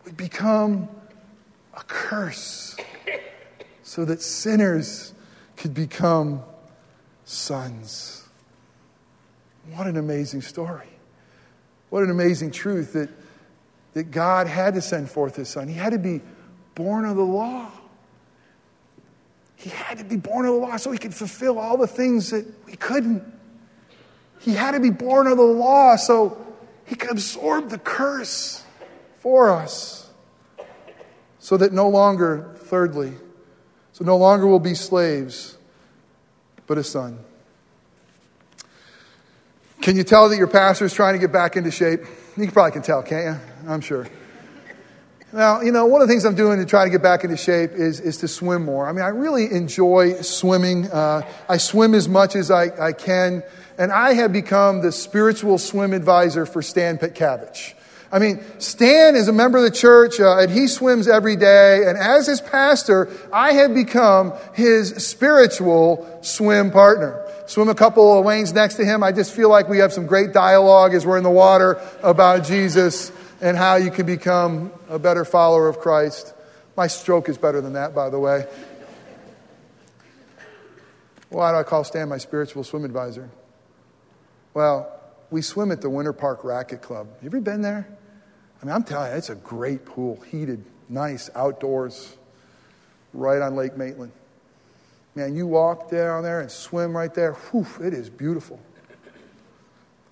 would 0.06 0.15
become 0.15 0.89
a 1.74 1.82
curse 1.88 2.78
so 3.82 4.06
that 4.06 4.22
sinners 4.22 5.15
could 5.56 5.74
become 5.74 6.44
sons. 7.26 8.28
What 9.74 9.88
an 9.88 9.98
amazing 9.98 10.44
story. 10.44 10.89
What 11.89 12.04
an 12.04 12.12
amazing 12.12 12.52
truth 12.52 12.94
that, 12.94 13.10
that 13.94 14.12
God 14.12 14.46
had 14.46 14.76
to 14.76 14.82
send 14.82 15.10
forth 15.10 15.36
his 15.36 15.50
son. 15.50 15.68
He 15.68 15.74
had 15.74 15.94
to 15.94 15.98
be 15.98 16.22
born 16.76 17.06
of 17.06 17.15
the 17.15 17.26
law. 17.26 17.72
He 19.60 19.69
had 19.69 19.98
to 19.98 20.06
be 20.06 20.15
born 20.15 20.45
of 20.45 20.54
the 20.54 20.60
law 20.60 20.78
so 20.78 20.89
he 20.89 20.98
could 20.98 21.13
fulfill 21.13 21.60
all 21.60 21.76
the 21.76 21.86
things 21.86 22.32
that 22.32 22.45
we 22.65 22.78
couldn't. 22.78 23.22
He 24.39 24.54
had 24.54 24.72
to 24.72 24.80
be 24.80 24.89
born 24.89 25.28
of 25.28 25.36
the 25.36 25.43
law 25.43 25.98
so 25.98 26.38
he 26.86 26.95
could 26.95 27.12
absorb 27.12 27.69
the 27.69 27.78
curse 27.78 28.63
for 29.19 29.50
us. 29.50 30.10
So 31.39 31.58
that 31.58 31.74
no 31.74 31.89
longer, 31.89 32.56
thirdly, 32.56 33.12
so 33.91 34.06
no 34.06 34.15
longer 34.15 34.48
will 34.48 34.62
be 34.62 34.76
slaves, 34.76 35.58
but 36.65 36.78
a 36.78 36.84
son. 36.84 37.19
Can 39.82 39.98
you 39.98 40.06
tell 40.06 40.30
that 40.30 40.38
your 40.38 40.48
pastor 40.48 40.86
is 40.86 40.93
trying 40.93 41.15
to 41.15 41.19
get 41.19 41.34
back 41.34 41.58
into 41.58 41.72
shape? 41.72 42.00
You 42.38 42.50
probably 42.50 42.72
can 42.72 42.82
tell, 42.82 43.04
can't 43.04 43.36
you? 43.36 43.69
I'm 43.69 43.82
sure. 43.82 44.08
Now, 45.32 45.62
you 45.62 45.72
know, 45.72 45.86
one 45.86 46.02
of 46.02 46.08
the 46.08 46.12
things 46.12 46.26
I'm 46.26 46.34
doing 46.34 46.58
to 46.58 46.65
try 46.65 46.86
to 46.86 46.89
get 46.89 47.04
back 47.04 47.24
into 47.24 47.38
shape 47.38 47.74
is, 47.74 48.00
is 48.00 48.18
to 48.18 48.28
swim 48.28 48.65
more. 48.65 48.89
I 48.89 48.94
mean, 48.94 49.04
I 49.04 49.10
really 49.10 49.52
enjoy 49.52 50.22
swimming. 50.22 50.88
Uh, 50.88 51.22
I 51.48 51.58
swim 51.58 51.94
as 51.94 52.10
much 52.10 52.36
as 52.36 52.50
I, 52.50 52.72
I 52.80 52.94
can, 52.94 53.44
and 53.78 53.92
I 53.92 54.13
have 54.13 54.34
become 54.34 54.82
the 54.82 54.92
spiritual 54.92 55.60
swim 55.60 55.94
advisor 55.94 56.48
for 56.48 56.63
Stan 56.63 56.98
Pitkavich. 56.98 57.76
I 58.12 58.18
mean, 58.18 58.44
Stan 58.58 59.15
is 59.15 59.28
a 59.28 59.32
member 59.32 59.60
of 59.60 59.65
the 59.65 59.72
church, 59.72 60.20
uh, 60.20 60.39
and 60.39 60.50
he 60.50 60.65
swims 60.65 61.08
every 61.08 61.36
day. 61.36 61.84
And 61.86 61.96
as 61.96 62.26
his 62.26 62.42
pastor, 62.42 63.08
I 63.32 63.54
have 63.54 63.76
become 63.76 64.34
his 64.56 64.96
spiritual 64.96 66.22
swim 66.24 66.72
partner. 66.72 67.24
Swim 67.46 67.70
a 67.70 67.76
couple 67.76 68.18
of 68.18 68.26
lanes 68.26 68.52
next 68.52 68.76
to 68.76 68.86
him. 68.86 69.04
I 69.04 69.12
just 69.12 69.36
feel 69.36 69.50
like 69.50 69.70
we 69.70 69.78
have 69.78 69.94
some 69.94 70.08
great 70.08 70.34
dialogue 70.34 70.96
as 70.96 71.06
we're 71.06 71.18
in 71.20 71.24
the 71.24 71.30
water 71.30 71.80
about 72.02 72.46
Jesus 72.46 73.12
and 73.41 73.56
how 73.56 73.75
you 73.75 73.91
can 73.91 74.06
become 74.06 74.71
a 74.89 74.99
better 74.99 75.25
follower 75.25 75.67
of 75.67 75.80
Christ. 75.80 76.34
My 76.75 76.88
stroke 76.88 77.30
is 77.30 77.38
better 77.38 77.62
than 77.62 77.73
that, 77.73 77.95
by 77.95 78.10
the 78.10 78.19
way. 78.19 78.45
Why 81.30 81.52
do 81.52 81.58
I 81.58 81.63
call 81.63 81.84
Stan 81.84 82.10
my 82.10 82.17
spiritual 82.17 82.63
swim 82.63 82.86
advisor? 82.86 83.30
Well, 84.54 84.91
we 85.30 85.41
swim 85.41 85.71
at 85.71 85.82
the 85.82 85.89
Winter 85.89 86.13
Park 86.13 86.43
Racket 86.43 86.82
Club. 86.82 87.08
Have 87.13 87.23
you 87.23 87.28
ever 87.28 87.41
been 87.41 87.62
there? 87.62 87.88
I 88.62 88.65
mean, 88.65 88.73
I'm 88.73 88.84
telling 88.84 89.12
you, 89.12 89.17
it's 89.17 89.30
a 89.30 89.36
great 89.36 89.86
pool, 89.86 90.19
heated, 90.21 90.65
nice, 90.89 91.30
outdoors, 91.36 92.17
right 93.13 93.41
on 93.41 93.56
Lake 93.56 93.78
Maitland. 93.78 94.12
Man, 95.15 95.36
you 95.36 95.47
walk 95.47 95.89
down 95.89 96.23
there 96.23 96.41
and 96.41 96.52
swim 96.52 96.95
right 96.95 97.13
there. 97.13 97.34
Whew, 97.34 97.67
it 97.82 97.93
is 97.93 98.10
beautiful. 98.10 98.60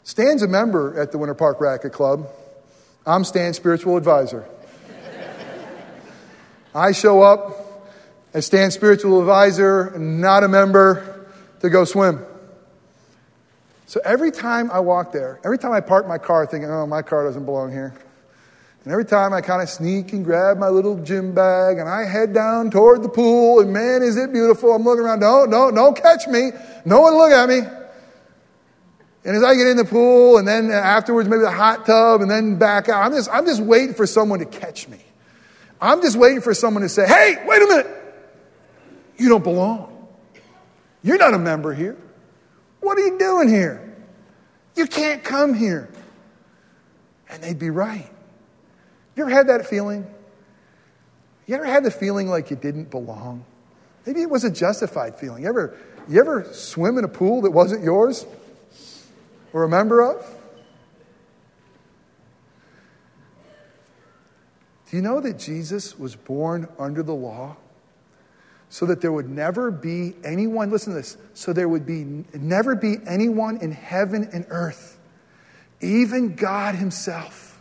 Stan's 0.03 0.43
a 0.43 0.47
member 0.47 0.99
at 0.99 1.11
the 1.11 1.17
Winter 1.17 1.35
Park 1.35 1.59
Racket 1.59 1.93
Club. 1.93 2.29
I'm 3.07 3.23
Stan's 3.23 3.55
spiritual 3.55 3.95
advisor. 3.95 4.45
I 6.75 6.91
show 6.91 7.21
up 7.21 7.87
as 8.33 8.45
Stan's 8.45 8.73
spiritual 8.73 9.21
advisor, 9.21 9.97
not 9.97 10.43
a 10.43 10.49
member, 10.49 11.25
to 11.61 11.69
go 11.69 11.85
swim. 11.85 12.23
So 13.85 14.01
every 14.03 14.31
time 14.31 14.69
I 14.71 14.81
walk 14.81 15.13
there, 15.13 15.39
every 15.45 15.57
time 15.57 15.71
I 15.71 15.79
park 15.79 16.05
my 16.05 16.17
car 16.17 16.45
thinking, 16.45 16.69
oh, 16.69 16.85
my 16.85 17.01
car 17.01 17.23
doesn't 17.23 17.45
belong 17.45 17.71
here, 17.71 17.93
and 18.83 18.91
every 18.91 19.05
time 19.05 19.33
I 19.33 19.39
kind 19.39 19.61
of 19.61 19.69
sneak 19.69 20.11
and 20.11 20.25
grab 20.25 20.57
my 20.57 20.67
little 20.67 21.01
gym 21.01 21.33
bag 21.33 21.77
and 21.77 21.87
I 21.87 22.03
head 22.03 22.33
down 22.33 22.69
toward 22.71 23.03
the 23.03 23.09
pool, 23.09 23.61
and 23.61 23.71
man, 23.71 24.03
is 24.03 24.17
it 24.17 24.33
beautiful. 24.33 24.73
I'm 24.73 24.83
looking 24.83 25.05
around, 25.05 25.21
don't, 25.21 25.49
don't, 25.49 25.73
don't 25.73 25.95
catch 25.95 26.27
me. 26.27 26.51
No 26.83 26.99
one 26.99 27.13
look 27.13 27.31
at 27.31 27.47
me. 27.47 27.61
And 29.27 29.35
as 29.35 29.43
I 29.43 29.55
get 29.55 29.67
in 29.67 29.75
the 29.75 29.83
pool, 29.83 30.37
and 30.37 30.47
then 30.47 30.71
afterwards, 30.71 31.27
maybe 31.27 31.41
the 31.41 31.51
hot 31.51 31.85
tub, 31.85 32.21
and 32.21 32.31
then 32.31 32.57
back 32.57 32.87
out, 32.87 33.05
I'm 33.05 33.11
just, 33.11 33.29
I'm 33.29 33.45
just 33.45 33.59
waiting 33.59 33.93
for 33.93 34.07
someone 34.07 34.39
to 34.39 34.45
catch 34.45 34.87
me. 34.87 34.99
I'm 35.81 36.01
just 36.01 36.15
waiting 36.15 36.39
for 36.39 36.53
someone 36.53 36.81
to 36.81 36.87
say, 36.87 37.05
hey, 37.05 37.35
wait 37.45 37.61
a 37.61 37.67
minute. 37.67 37.87
You 39.17 39.27
don't 39.27 39.43
belong. 39.43 40.07
You're 41.03 41.17
not 41.17 41.33
a 41.33 41.39
member 41.39 41.73
here. 41.73 41.97
What 42.79 42.97
are 42.97 43.01
you 43.01 43.19
doing 43.19 43.49
here? 43.49 43.97
You 44.77 44.87
can't 44.87 45.21
come 45.25 45.53
here. 45.53 45.89
And 47.29 47.43
they'd 47.43 47.59
be 47.59 47.69
right. 47.69 48.09
You 49.17 49.23
ever 49.23 49.29
had 49.29 49.47
that 49.47 49.65
feeling? 49.65 50.07
You 51.47 51.55
ever 51.55 51.65
had 51.65 51.83
the 51.83 51.91
feeling 51.91 52.29
like 52.29 52.49
you 52.49 52.55
didn't 52.55 52.91
belong? 52.91 53.43
Maybe 54.05 54.21
it 54.21 54.29
was 54.29 54.45
a 54.45 54.49
justified 54.49 55.15
feeling. 55.15 55.43
You 55.43 55.49
ever, 55.49 55.77
you 56.07 56.17
ever 56.17 56.45
swim 56.53 56.97
in 56.97 57.03
a 57.03 57.09
pool 57.09 57.41
that 57.41 57.51
wasn't 57.51 57.83
yours 57.83 58.25
or 59.57 59.63
a 59.63 59.69
member 59.69 60.03
of? 60.03 60.23
Do 64.87 64.95
you 64.95 65.01
know 65.01 65.19
that 65.19 65.39
Jesus 65.39 65.97
was 65.97 66.15
born 66.15 66.67
under 66.77 67.01
the 67.01 67.15
law 67.15 67.57
so 68.69 68.85
that 68.85 69.01
there 69.01 69.11
would 69.11 69.27
never 69.27 69.71
be 69.71 70.13
anyone, 70.23 70.69
listen 70.69 70.93
to 70.93 70.99
this, 70.99 71.17
so 71.33 71.53
there 71.53 71.67
would 71.67 71.87
be 71.87 72.03
never 72.35 72.75
be 72.75 72.97
anyone 73.07 73.57
in 73.57 73.71
heaven 73.71 74.29
and 74.31 74.45
earth, 74.49 74.99
even 75.81 76.35
God 76.35 76.75
Himself 76.75 77.59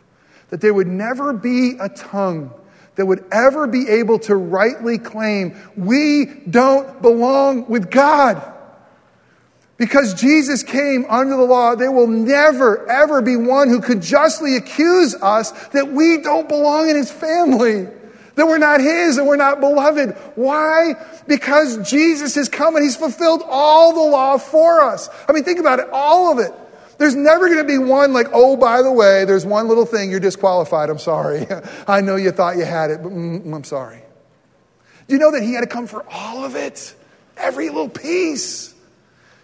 that 0.51 0.61
there 0.61 0.75
would 0.75 0.87
never 0.87 1.33
be 1.33 1.79
a 1.81 1.89
tongue 1.89 2.53
that 2.97 3.07
would 3.07 3.25
ever 3.33 3.67
be 3.67 3.89
able 3.89 4.19
to 4.19 4.37
rightly 4.37 4.99
claim 4.99 5.57
we 5.77 6.27
don't 6.51 7.01
belong 7.01 7.67
with 7.69 7.91
God. 7.91 8.53
Because 9.79 10.15
Jesus 10.15 10.63
came 10.63 11.05
under 11.09 11.37
the 11.37 11.43
law, 11.43 11.75
there 11.75 11.93
will 11.93 12.07
never, 12.07 12.89
ever 12.89 13.21
be 13.21 13.37
one 13.37 13.69
who 13.69 13.81
could 13.81 14.01
justly 14.01 14.57
accuse 14.57 15.15
us 15.15 15.51
that 15.69 15.93
we 15.93 16.19
don't 16.19 16.49
belong 16.49 16.89
in 16.89 16.97
his 16.97 17.11
family, 17.11 17.87
that 18.37 18.47
we're 18.47 18.57
not 18.57 18.81
his, 18.81 19.17
that 19.17 19.25
we're 19.25 19.37
not 19.37 19.61
beloved. 19.61 20.17
Why? 20.35 20.95
Because 21.27 21.89
Jesus 21.89 22.37
has 22.37 22.49
come 22.49 22.75
and 22.77 22.85
he's 22.85 22.97
fulfilled 22.97 23.43
all 23.45 23.93
the 23.93 24.11
law 24.11 24.39
for 24.39 24.81
us. 24.81 25.11
I 25.29 25.33
mean, 25.33 25.45
think 25.45 25.59
about 25.59 25.79
it, 25.79 25.89
all 25.93 26.33
of 26.33 26.39
it. 26.39 26.53
There's 26.99 27.15
never 27.15 27.49
going 27.49 27.59
to 27.59 27.65
be 27.65 27.77
one 27.77 28.15
like, 28.15 28.29
oh, 28.33 28.57
by 28.57 28.81
the 28.81 28.91
way, 28.91 29.27
there's 29.27 29.45
one 29.45 29.69
little 29.69 29.85
thing, 29.85 30.11
you're 30.11 30.21
disqualified. 30.21 30.89
I'm 30.89 30.99
sorry. 30.99 31.47
I 31.87 32.01
know 32.01 32.17
you 32.17 32.31
thought 32.31 32.57
you 32.57 32.65
had 32.65 32.91
it, 32.91 33.03
but 33.03 33.13
mm, 33.13 33.55
I'm 33.55 33.65
sorry. 33.65 34.01
Do 35.07 35.15
you 35.15 35.21
know 35.21 35.33
that 35.33 35.43
he 35.43 35.53
had 35.53 35.61
to 35.61 35.67
come 35.67 35.87
for 35.87 36.05
all 36.11 36.47
of 36.47 36.57
it? 36.57 36.95
Every 37.37 37.69
little 37.69 37.91
piece. 37.91 38.75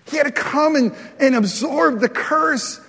He 0.07 0.17
had 0.17 0.25
to 0.25 0.33
come 0.33 0.77
and, 0.77 0.95
and 1.19 1.35
absorb 1.35 2.01
the 2.01 2.09
curse, 2.09 2.81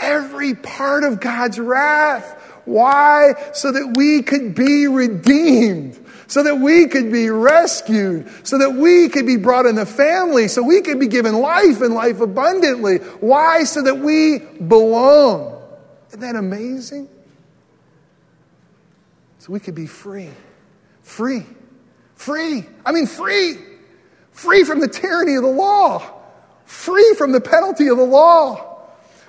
every 0.00 0.54
part 0.54 1.04
of 1.04 1.20
God's 1.20 1.58
wrath. 1.58 2.34
Why? 2.64 3.34
So 3.54 3.72
that 3.72 3.94
we 3.96 4.22
could 4.22 4.54
be 4.54 4.86
redeemed 4.86 5.98
so 6.28 6.42
that 6.42 6.56
we 6.56 6.86
could 6.86 7.10
be 7.10 7.30
rescued, 7.30 8.30
so 8.46 8.58
that 8.58 8.74
we 8.74 9.08
could 9.08 9.26
be 9.26 9.36
brought 9.36 9.64
in 9.64 9.74
the 9.74 9.86
family, 9.86 10.46
so 10.46 10.62
we 10.62 10.82
could 10.82 11.00
be 11.00 11.08
given 11.08 11.34
life 11.34 11.80
and 11.80 11.94
life 11.94 12.20
abundantly. 12.20 12.98
Why? 12.98 13.64
So 13.64 13.82
that 13.82 13.98
we 13.98 14.38
belong. 14.38 15.62
Isn't 16.08 16.20
that 16.20 16.36
amazing? 16.36 17.08
So 19.38 19.52
we 19.52 19.58
could 19.58 19.74
be 19.74 19.86
free. 19.86 20.30
Free. 21.02 21.46
Free. 22.14 22.66
I 22.84 22.92
mean, 22.92 23.06
free. 23.06 23.56
Free 24.32 24.64
from 24.64 24.80
the 24.80 24.88
tyranny 24.88 25.34
of 25.34 25.42
the 25.42 25.48
law. 25.48 26.17
Free 26.68 27.14
from 27.16 27.32
the 27.32 27.40
penalty 27.40 27.88
of 27.88 27.96
the 27.96 28.04
law 28.04 28.68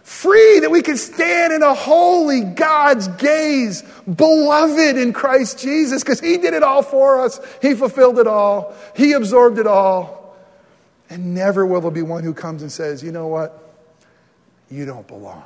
free 0.03 0.59
that 0.59 0.71
we 0.71 0.81
can 0.81 0.97
stand 0.97 1.53
in 1.53 1.61
a 1.61 1.73
holy 1.73 2.41
God's 2.41 3.07
gaze, 3.07 3.83
beloved 4.03 4.97
in 4.97 5.13
Christ 5.13 5.59
Jesus, 5.59 6.03
because 6.03 6.19
He 6.19 6.37
did 6.37 6.53
it 6.53 6.63
all 6.63 6.81
for 6.81 7.21
us. 7.21 7.39
He 7.61 7.75
fulfilled 7.75 8.19
it 8.19 8.27
all, 8.27 8.75
He 8.95 9.13
absorbed 9.13 9.57
it 9.57 9.67
all. 9.67 10.35
And 11.09 11.33
never 11.33 11.65
will 11.65 11.79
there 11.79 11.91
be 11.91 12.01
one 12.01 12.23
who 12.23 12.33
comes 12.33 12.61
and 12.61 12.71
says, 12.71 13.01
you 13.01 13.11
know 13.11 13.27
what? 13.27 13.73
You 14.69 14.85
don't 14.85 15.07
belong. 15.07 15.43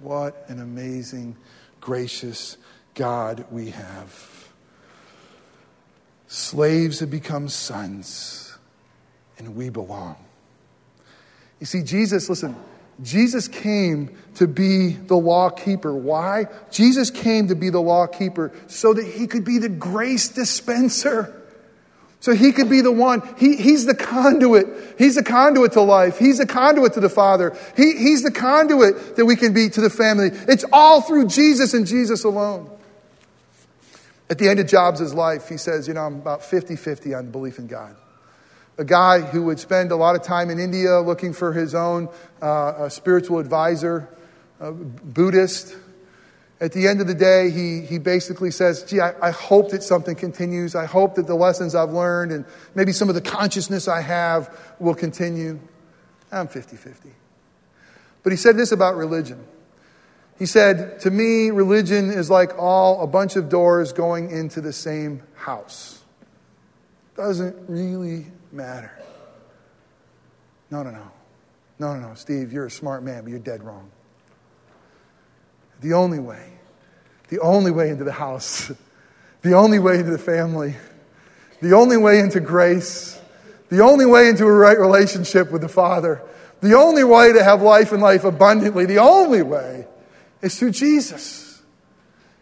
What 0.00 0.44
an 0.48 0.60
amazing, 0.60 1.36
gracious 1.80 2.56
God 2.94 3.46
we 3.50 3.70
have. 3.70 4.48
Slaves 6.28 7.00
have 7.00 7.10
become 7.10 7.48
sons, 7.48 8.45
and 9.38 9.54
we 9.54 9.68
belong. 9.68 10.16
You 11.60 11.66
see, 11.66 11.82
Jesus, 11.82 12.28
listen, 12.28 12.56
Jesus 13.02 13.48
came 13.48 14.16
to 14.36 14.46
be 14.46 14.92
the 14.92 15.16
law 15.16 15.50
keeper. 15.50 15.94
Why? 15.94 16.46
Jesus 16.70 17.10
came 17.10 17.48
to 17.48 17.54
be 17.54 17.70
the 17.70 17.80
law 17.80 18.06
keeper 18.06 18.52
so 18.66 18.94
that 18.94 19.04
he 19.04 19.26
could 19.26 19.44
be 19.44 19.58
the 19.58 19.68
grace 19.68 20.28
dispenser. 20.28 21.32
So 22.20 22.32
he 22.34 22.52
could 22.52 22.70
be 22.70 22.80
the 22.80 22.90
one. 22.90 23.22
He, 23.38 23.56
he's 23.56 23.84
the 23.84 23.94
conduit. 23.94 24.66
He's 24.98 25.14
the 25.14 25.22
conduit 25.22 25.72
to 25.72 25.82
life. 25.82 26.18
He's 26.18 26.38
the 26.38 26.46
conduit 26.46 26.94
to 26.94 27.00
the 27.00 27.10
Father. 27.10 27.56
He, 27.76 27.92
he's 27.92 28.22
the 28.22 28.30
conduit 28.30 29.16
that 29.16 29.26
we 29.26 29.36
can 29.36 29.52
be 29.52 29.68
to 29.68 29.80
the 29.80 29.90
family. 29.90 30.30
It's 30.48 30.64
all 30.72 31.02
through 31.02 31.26
Jesus 31.28 31.74
and 31.74 31.86
Jesus 31.86 32.24
alone. 32.24 32.70
At 34.28 34.38
the 34.38 34.48
end 34.48 34.58
of 34.58 34.66
Jobs' 34.66 35.14
life, 35.14 35.48
he 35.48 35.56
says, 35.56 35.86
You 35.86 35.94
know, 35.94 36.00
I'm 36.00 36.16
about 36.16 36.42
50 36.42 36.74
50 36.74 37.14
on 37.14 37.30
belief 37.30 37.58
in 37.58 37.66
God 37.66 37.94
a 38.78 38.84
guy 38.84 39.20
who 39.20 39.44
would 39.44 39.58
spend 39.58 39.90
a 39.90 39.96
lot 39.96 40.16
of 40.16 40.22
time 40.22 40.50
in 40.50 40.58
India 40.58 41.00
looking 41.00 41.32
for 41.32 41.52
his 41.52 41.74
own 41.74 42.08
uh, 42.42 42.88
spiritual 42.88 43.38
advisor, 43.38 44.08
Buddhist. 44.60 45.76
At 46.58 46.72
the 46.72 46.88
end 46.88 47.02
of 47.02 47.06
the 47.06 47.14
day, 47.14 47.50
he, 47.50 47.82
he 47.82 47.98
basically 47.98 48.50
says, 48.50 48.82
Gee, 48.82 49.00
I, 49.00 49.14
I 49.20 49.30
hope 49.30 49.70
that 49.70 49.82
something 49.82 50.16
continues. 50.16 50.74
I 50.74 50.86
hope 50.86 51.16
that 51.16 51.26
the 51.26 51.34
lessons 51.34 51.74
I've 51.74 51.92
learned 51.92 52.32
and 52.32 52.46
maybe 52.74 52.92
some 52.92 53.10
of 53.10 53.14
the 53.14 53.20
consciousness 53.20 53.88
I 53.88 54.00
have 54.00 54.56
will 54.78 54.94
continue. 54.94 55.58
I'm 56.32 56.48
50 56.48 56.76
50. 56.76 57.10
But 58.22 58.32
he 58.32 58.36
said 58.36 58.56
this 58.56 58.72
about 58.72 58.96
religion. 58.96 59.44
He 60.38 60.46
said, 60.46 61.00
To 61.00 61.10
me, 61.10 61.50
religion 61.50 62.10
is 62.10 62.30
like 62.30 62.58
all 62.58 63.02
a 63.02 63.06
bunch 63.06 63.36
of 63.36 63.48
doors 63.48 63.92
going 63.92 64.30
into 64.30 64.60
the 64.60 64.72
same 64.72 65.22
house. 65.34 66.02
Doesn't 67.16 67.56
really 67.68 68.26
matter. 68.52 68.92
No, 70.70 70.82
no, 70.82 70.90
no. 70.90 71.10
No, 71.78 71.94
no, 71.94 72.08
no. 72.08 72.14
Steve, 72.14 72.52
you're 72.52 72.66
a 72.66 72.70
smart 72.70 73.02
man, 73.02 73.22
but 73.22 73.30
you're 73.30 73.38
dead 73.38 73.62
wrong. 73.62 73.90
The 75.80 75.92
only 75.92 76.18
way, 76.18 76.52
the 77.28 77.38
only 77.40 77.70
way 77.70 77.90
into 77.90 78.04
the 78.04 78.12
house, 78.12 78.72
the 79.42 79.54
only 79.54 79.78
way 79.78 79.98
into 79.98 80.10
the 80.10 80.18
family, 80.18 80.74
the 81.60 81.74
only 81.74 81.96
way 81.96 82.20
into 82.20 82.40
grace, 82.40 83.20
the 83.68 83.82
only 83.82 84.06
way 84.06 84.28
into 84.28 84.46
a 84.46 84.52
right 84.52 84.78
relationship 84.78 85.50
with 85.50 85.62
the 85.62 85.68
Father, 85.68 86.22
the 86.60 86.74
only 86.74 87.04
way 87.04 87.32
to 87.32 87.44
have 87.44 87.60
life 87.60 87.92
and 87.92 88.02
life 88.02 88.24
abundantly, 88.24 88.86
the 88.86 88.98
only 88.98 89.42
way 89.42 89.86
is 90.40 90.58
through 90.58 90.70
Jesus. 90.70 91.62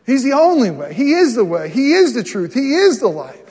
He's 0.07 0.23
the 0.23 0.33
only 0.33 0.71
way. 0.71 0.93
He 0.93 1.15
is 1.15 1.35
the 1.35 1.45
way. 1.45 1.71
He 1.71 1.93
is 1.93 2.15
the 2.15 2.23
truth. 2.23 2.55
He 2.55 2.75
is 2.75 3.01
the 3.01 3.09
life 3.09 3.44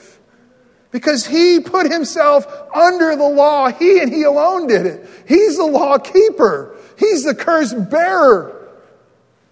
because 0.94 1.26
he 1.26 1.58
put 1.58 1.90
himself 1.90 2.46
under 2.72 3.16
the 3.16 3.28
law. 3.28 3.68
He 3.68 3.98
and 3.98 4.12
he 4.12 4.22
alone 4.22 4.68
did 4.68 4.86
it. 4.86 5.04
He's 5.26 5.56
the 5.56 5.66
law 5.66 5.98
keeper, 5.98 6.76
he's 6.96 7.24
the 7.24 7.34
curse 7.34 7.74
bearer. 7.74 8.70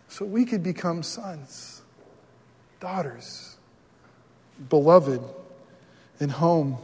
So 0.07 0.25
we 0.25 0.45
could 0.45 0.63
become 0.63 1.03
sons, 1.03 1.83
daughters, 2.79 3.57
beloved, 4.69 5.21
and 6.21 6.31
home. 6.31 6.79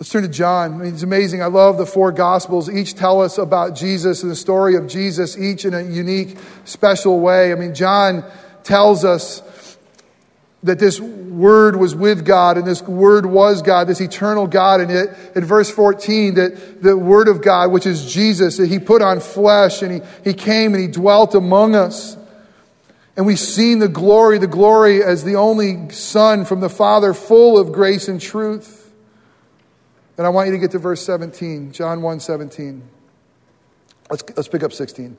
Let's 0.00 0.10
turn 0.10 0.22
to 0.22 0.28
John. 0.28 0.74
I 0.74 0.76
mean, 0.76 0.94
it's 0.94 1.04
amazing. 1.04 1.42
I 1.42 1.46
love 1.46 1.78
the 1.78 1.86
four 1.86 2.10
gospels. 2.10 2.68
Each 2.68 2.92
tell 2.92 3.22
us 3.22 3.38
about 3.38 3.76
Jesus 3.76 4.24
and 4.24 4.32
the 4.32 4.36
story 4.36 4.74
of 4.74 4.88
Jesus, 4.88 5.38
each 5.38 5.64
in 5.64 5.74
a 5.74 5.82
unique, 5.82 6.36
special 6.64 7.20
way. 7.20 7.52
I 7.52 7.54
mean, 7.54 7.72
John 7.72 8.24
tells 8.64 9.04
us 9.04 9.42
that 10.64 10.80
this 10.80 10.98
word 11.36 11.76
was 11.76 11.94
with 11.94 12.24
God 12.24 12.56
and 12.56 12.66
this 12.66 12.82
word 12.82 13.26
was 13.26 13.62
God, 13.62 13.86
this 13.86 14.00
eternal 14.00 14.46
God. 14.46 14.80
And 14.80 14.90
it, 14.90 15.10
in 15.36 15.44
verse 15.44 15.70
14, 15.70 16.34
that 16.34 16.82
the 16.82 16.96
word 16.96 17.28
of 17.28 17.42
God, 17.42 17.70
which 17.70 17.86
is 17.86 18.10
Jesus, 18.10 18.56
that 18.56 18.68
he 18.68 18.78
put 18.78 19.02
on 19.02 19.20
flesh 19.20 19.82
and 19.82 19.92
he, 19.92 20.00
he 20.24 20.34
came 20.34 20.74
and 20.74 20.82
he 20.82 20.88
dwelt 20.88 21.34
among 21.34 21.74
us. 21.74 22.16
And 23.16 23.26
we've 23.26 23.38
seen 23.38 23.78
the 23.78 23.88
glory, 23.88 24.38
the 24.38 24.46
glory 24.46 25.02
as 25.02 25.24
the 25.24 25.36
only 25.36 25.90
Son 25.90 26.44
from 26.44 26.60
the 26.60 26.68
Father, 26.68 27.14
full 27.14 27.58
of 27.58 27.72
grace 27.72 28.08
and 28.08 28.20
truth. 28.20 28.92
And 30.18 30.26
I 30.26 30.30
want 30.30 30.48
you 30.48 30.52
to 30.52 30.58
get 30.58 30.70
to 30.72 30.78
verse 30.78 31.04
17, 31.04 31.72
John 31.72 32.02
1 32.02 32.20
17. 32.20 32.82
Let's, 34.10 34.24
let's 34.36 34.48
pick 34.48 34.62
up 34.62 34.72
16. 34.72 35.16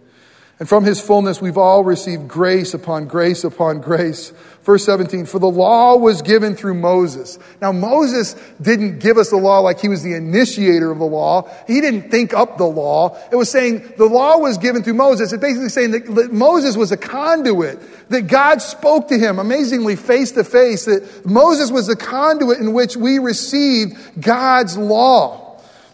And 0.60 0.68
from 0.68 0.86
his 0.86 1.00
fullness, 1.00 1.40
we've 1.40 1.58
all 1.58 1.84
received 1.84 2.28
grace 2.28 2.74
upon 2.74 3.06
grace 3.06 3.44
upon 3.44 3.80
grace. 3.80 4.34
Verse 4.64 4.84
17, 4.86 5.28
for 5.28 5.38
the 5.38 5.50
law 5.50 5.96
was 5.96 6.24
given 6.24 6.56
through 6.56 6.74
Moses. 6.74 7.38
Now, 7.62 7.72
Moses 7.72 8.36
didn't 8.60 9.00
give 9.00 9.18
us 9.18 9.30
the 9.30 9.38
law 9.38 9.60
like 9.60 9.80
he 9.80 9.88
was 9.88 10.02
the 10.02 10.14
initiator 10.14 10.92
of 10.92 10.98
the 10.98 11.06
law. 11.06 11.48
He 11.68 11.80
didn't 11.80 12.10
think 12.10 12.34
up 12.34 12.58
the 12.58 12.66
law. 12.66 13.18
It 13.32 13.36
was 13.36 13.52
saying 13.52 13.94
the 13.98 14.08
law 14.08 14.40
was 14.40 14.58
given 14.58 14.84
through 14.84 14.96
Moses. 14.96 15.32
It's 15.32 15.42
basically 15.42 15.70
saying 15.70 15.92
that 15.92 16.34
Moses 16.34 16.76
was 16.76 16.92
a 16.92 16.98
conduit, 16.98 17.80
that 18.10 18.24
God 18.24 18.62
spoke 18.62 19.08
to 19.10 19.18
him 19.18 19.38
amazingly 19.38 19.96
face 19.96 20.32
to 20.34 20.44
face, 20.44 20.86
that 20.86 21.26
Moses 21.26 21.72
was 21.72 21.88
the 21.88 21.96
conduit 21.96 22.58
in 22.58 22.74
which 22.74 22.98
we 22.98 23.20
received 23.20 23.96
God's 24.20 24.76
law. 24.76 25.47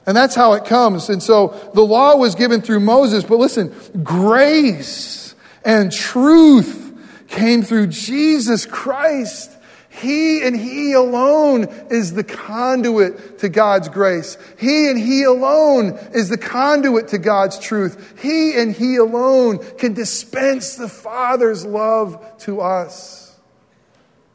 And 0.05 0.17
that's 0.17 0.35
how 0.35 0.53
it 0.53 0.65
comes. 0.65 1.09
And 1.09 1.23
so 1.23 1.71
the 1.73 1.81
law 1.81 2.17
was 2.17 2.35
given 2.35 2.61
through 2.61 2.81
Moses, 2.81 3.23
but 3.23 3.37
listen, 3.37 3.73
grace 4.03 5.33
and 5.63 5.91
truth 5.91 6.93
came 7.27 7.63
through 7.63 7.87
Jesus 7.87 8.65
Christ. 8.65 9.51
He 9.89 10.41
and 10.41 10.59
He 10.59 10.93
alone 10.93 11.65
is 11.89 12.13
the 12.13 12.23
conduit 12.23 13.39
to 13.39 13.49
God's 13.49 13.89
grace. 13.89 14.37
He 14.59 14.89
and 14.89 14.97
He 14.97 15.23
alone 15.23 15.97
is 16.13 16.29
the 16.29 16.37
conduit 16.37 17.09
to 17.09 17.19
God's 17.19 17.59
truth. 17.59 18.19
He 18.21 18.59
and 18.59 18.73
He 18.73 18.97
alone 18.97 19.59
can 19.77 19.93
dispense 19.93 20.75
the 20.75 20.89
Father's 20.89 21.65
love 21.65 22.37
to 22.39 22.61
us 22.61 23.39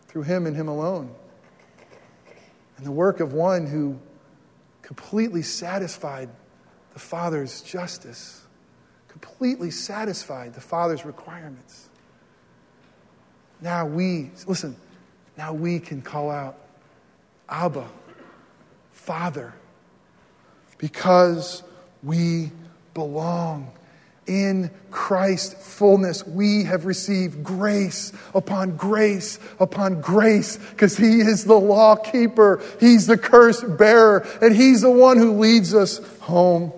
through 0.07 0.23
Him 0.23 0.47
and 0.47 0.57
Him 0.57 0.69
alone. 0.69 1.15
And 2.77 2.87
the 2.87 2.93
work 2.93 3.19
of 3.19 3.33
one 3.33 3.67
who 3.67 3.99
completely 4.89 5.43
satisfied 5.43 6.31
the 6.95 6.99
Father's 6.99 7.61
justice, 7.61 8.41
completely 9.09 9.71
satisfied 9.71 10.55
the 10.55 10.63
Father's 10.63 11.05
requirements. 11.05 11.91
Now 13.61 13.85
we, 13.85 14.31
listen, 14.47 14.75
now 15.37 15.53
we 15.53 15.79
can 15.79 16.01
call 16.01 16.31
out, 16.31 16.59
Abba, 17.51 17.87
Father, 18.93 19.53
because 20.79 21.63
we 22.03 22.51
belong 22.95 23.71
in 24.29 24.71
Christ's 24.91 25.55
fullness, 25.77 26.27
we 26.27 26.65
have 26.65 26.85
received 26.85 27.43
grace 27.43 28.13
upon 28.35 28.77
grace 28.77 29.39
upon 29.59 30.01
grace 30.01 30.57
because 30.57 30.97
He 30.97 31.21
is 31.21 31.45
the 31.45 31.59
law 31.59 31.97
keeper. 31.97 32.63
He's 32.79 33.07
the 33.07 33.19
curse 33.19 33.63
bearer, 33.63 34.27
and 34.41 34.55
He's 34.55 34.83
the 34.83 34.91
one 34.91 35.19
who 35.19 35.39
leads 35.39 35.75
us 35.75 35.99
home. 36.21 36.73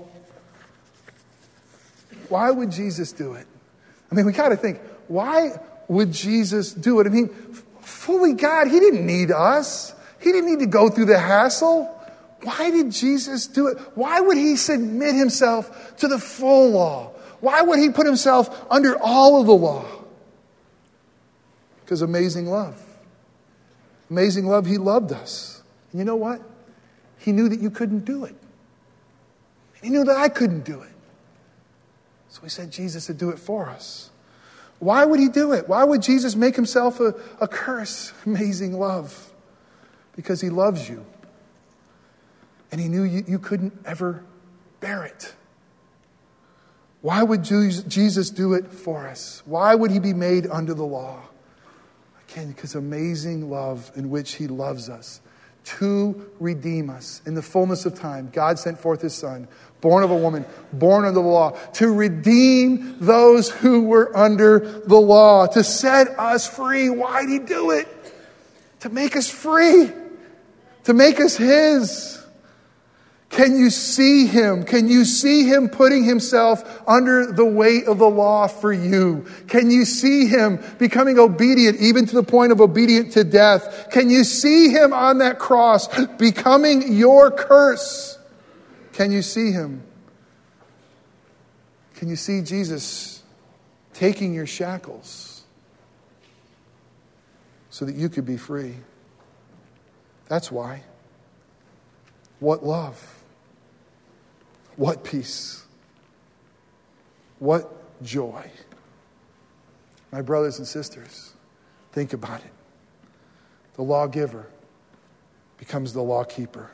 Why 2.29 2.51
would 2.51 2.71
Jesus 2.71 3.13
do 3.13 3.35
it? 3.35 3.47
I 4.11 4.15
mean, 4.15 4.25
we 4.25 4.33
got 4.33 4.51
to 4.51 4.57
think, 4.57 4.81
why 5.09 5.61
would 5.89 6.13
Jesus 6.13 6.73
do 6.73 7.01
it? 7.01 7.07
I 7.07 7.11
mean, 7.11 7.29
fully 7.83 8.35
God, 8.35 8.69
He 8.69 8.79
didn't 8.79 9.05
need 9.05 9.31
us, 9.31 9.95
He 10.21 10.33
didn't 10.33 10.51
need 10.51 10.61
to 10.61 10.71
go 10.71 10.89
through 10.89 11.07
the 11.07 11.19
hassle. 11.19 11.97
Why 12.43 12.71
did 12.71 12.91
Jesus 12.91 13.47
do 13.49 13.69
it? 13.69 13.79
Why 13.95 14.21
would 14.21 14.37
He 14.37 14.57
submit 14.57 15.15
Himself 15.15 15.97
to 15.99 16.09
the 16.09 16.19
full 16.19 16.71
law? 16.71 17.13
Why 17.41 17.63
would 17.63 17.79
he 17.79 17.91
put 17.91 18.07
himself 18.07 18.67
under 18.71 18.99
all 19.01 19.41
of 19.41 19.47
the 19.47 19.55
law? 19.55 19.85
Because 21.85 22.03
amazing 22.03 22.47
love. 22.47 22.81
Amazing 24.11 24.47
love, 24.47 24.67
he 24.67 24.79
loved 24.79 25.13
us. 25.13 25.63
And 25.93 25.99
you 25.99 26.05
know 26.05 26.17
what? 26.17 26.41
He 27.19 27.33
knew 27.33 27.49
that 27.49 27.61
you 27.61 27.71
couldn't 27.71 28.05
do 28.05 28.25
it. 28.25 28.35
He 29.83 29.89
knew 29.91 30.05
that 30.05 30.17
I 30.17 30.29
couldn't 30.29 30.65
do 30.65 30.83
it. 30.83 30.93
So 32.29 32.43
he 32.43 32.49
sent 32.49 32.73
Jesus 32.73 33.07
to 33.07 33.15
do 33.15 33.31
it 33.31 33.39
for 33.39 33.69
us. 33.69 34.11
Why 34.79 35.05
would 35.05 35.21
he 35.21 35.29
do 35.29 35.53
it? 35.53 35.69
Why 35.69 35.85
would 35.85 36.01
Jesus 36.01 36.35
make 36.35 36.57
himself 36.57 37.01
a, 37.01 37.15
a 37.41 37.49
curse? 37.49 38.13
Amazing 38.27 38.79
love. 38.79 39.33
Because 40.17 40.41
he 40.41 40.51
loves 40.51 40.89
you. 40.89 41.05
And 42.73 42.81
he 42.81 42.89
knew 42.89 43.03
you, 43.03 43.25
you 43.27 43.39
couldn't 43.39 43.79
ever 43.85 44.25
bear 44.81 45.05
it. 45.05 45.35
Why 47.03 47.23
would 47.23 47.43
Jesus 47.43 48.31
do 48.31 48.53
it 48.53 48.73
for 48.73 49.09
us? 49.09 49.43
Why 49.47 49.75
would 49.75 49.91
he 49.91 49.99
be 49.99 50.13
made 50.13 50.47
under 50.47 50.75
the 50.75 50.85
law? 50.85 51.23
Again, 52.29 52.53
because 52.53 52.75
amazing 52.75 53.51
love 53.51 53.91
in 53.97 54.11
which 54.11 54.35
he 54.35 54.47
loves 54.47 54.89
us 54.89 55.21
to 55.63 56.31
redeem 56.39 56.91
us. 56.91 57.23
In 57.27 57.35
the 57.35 57.43
fullness 57.43 57.87
of 57.87 57.99
time, 57.99 58.31
God 58.33 58.59
sent 58.59 58.79
forth 58.79 59.01
his 59.01 59.15
son, 59.15 59.49
born 59.81 60.03
of 60.03 60.11
a 60.11 60.17
woman, 60.17 60.45
born 60.73 61.05
under 61.05 61.21
the 61.21 61.27
law, 61.27 61.51
to 61.75 61.93
redeem 61.93 62.97
those 63.01 63.51
who 63.51 63.85
were 63.85 64.17
under 64.17 64.59
the 64.59 65.01
law, 65.01 65.47
to 65.47 65.65
set 65.65 66.09
us 66.19 66.47
free. 66.47 66.91
Why 66.91 67.23
did 67.23 67.31
he 67.31 67.39
do 67.39 67.71
it? 67.71 67.89
To 68.81 68.89
make 68.89 69.17
us 69.17 69.29
free, 69.29 69.91
to 70.85 70.95
make 70.95 71.21
us 71.21 71.37
his. 71.37 72.20
Can 73.31 73.57
you 73.57 73.71
see 73.71 74.27
him? 74.27 74.65
Can 74.65 74.89
you 74.89 75.05
see 75.05 75.45
him 75.45 75.69
putting 75.69 76.03
himself 76.03 76.83
under 76.87 77.31
the 77.31 77.45
weight 77.45 77.87
of 77.87 77.99
the 77.99 78.11
law 78.11 78.49
for 78.49 78.73
you? 78.73 79.25
Can 79.47 79.71
you 79.71 79.85
see 79.85 80.27
him 80.27 80.61
becoming 80.79 81.17
obedient 81.17 81.81
even 81.81 82.07
to 82.07 82.17
the 82.17 82.25
point 82.25 82.51
of 82.51 82.61
obedient 82.61 83.13
to 83.13 83.23
death? 83.23 83.89
Can 83.93 84.11
you 84.11 84.25
see 84.25 84.71
him 84.71 84.93
on 84.93 85.19
that 85.19 85.39
cross 85.39 85.87
becoming 86.17 86.93
your 86.93 87.31
curse? 87.31 88.19
Can 88.93 89.13
you 89.13 89.23
see 89.23 89.53
him? 89.53 89.85
Can 91.95 92.09
you 92.09 92.17
see 92.17 92.43
Jesus 92.43 93.23
taking 93.95 94.35
your 94.35 94.47
shackles 94.47 95.45
so 97.71 97.85
that 97.85 97.95
you 97.95 98.09
could 98.09 98.27
be 98.27 98.37
free? 98.37 98.75
That's 100.27 100.51
why. 100.51 100.83
What 102.41 102.65
love? 102.65 103.19
What 104.81 105.05
peace. 105.05 105.63
What 107.39 108.03
joy. 108.03 108.51
My 110.11 110.23
brothers 110.23 110.57
and 110.57 110.67
sisters, 110.67 111.35
think 111.93 112.15
about 112.15 112.41
it. 112.41 112.53
The 113.75 113.83
lawgiver 113.83 114.47
becomes 115.59 115.93
the 115.93 116.01
lawkeeper. 116.01 116.71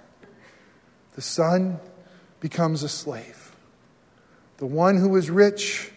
The 1.17 1.21
son 1.21 1.81
becomes 2.39 2.85
a 2.85 2.89
slave. 2.89 3.57
The 4.59 4.67
one 4.67 4.99
who 4.99 5.09
was 5.09 5.29
rich 5.29 5.91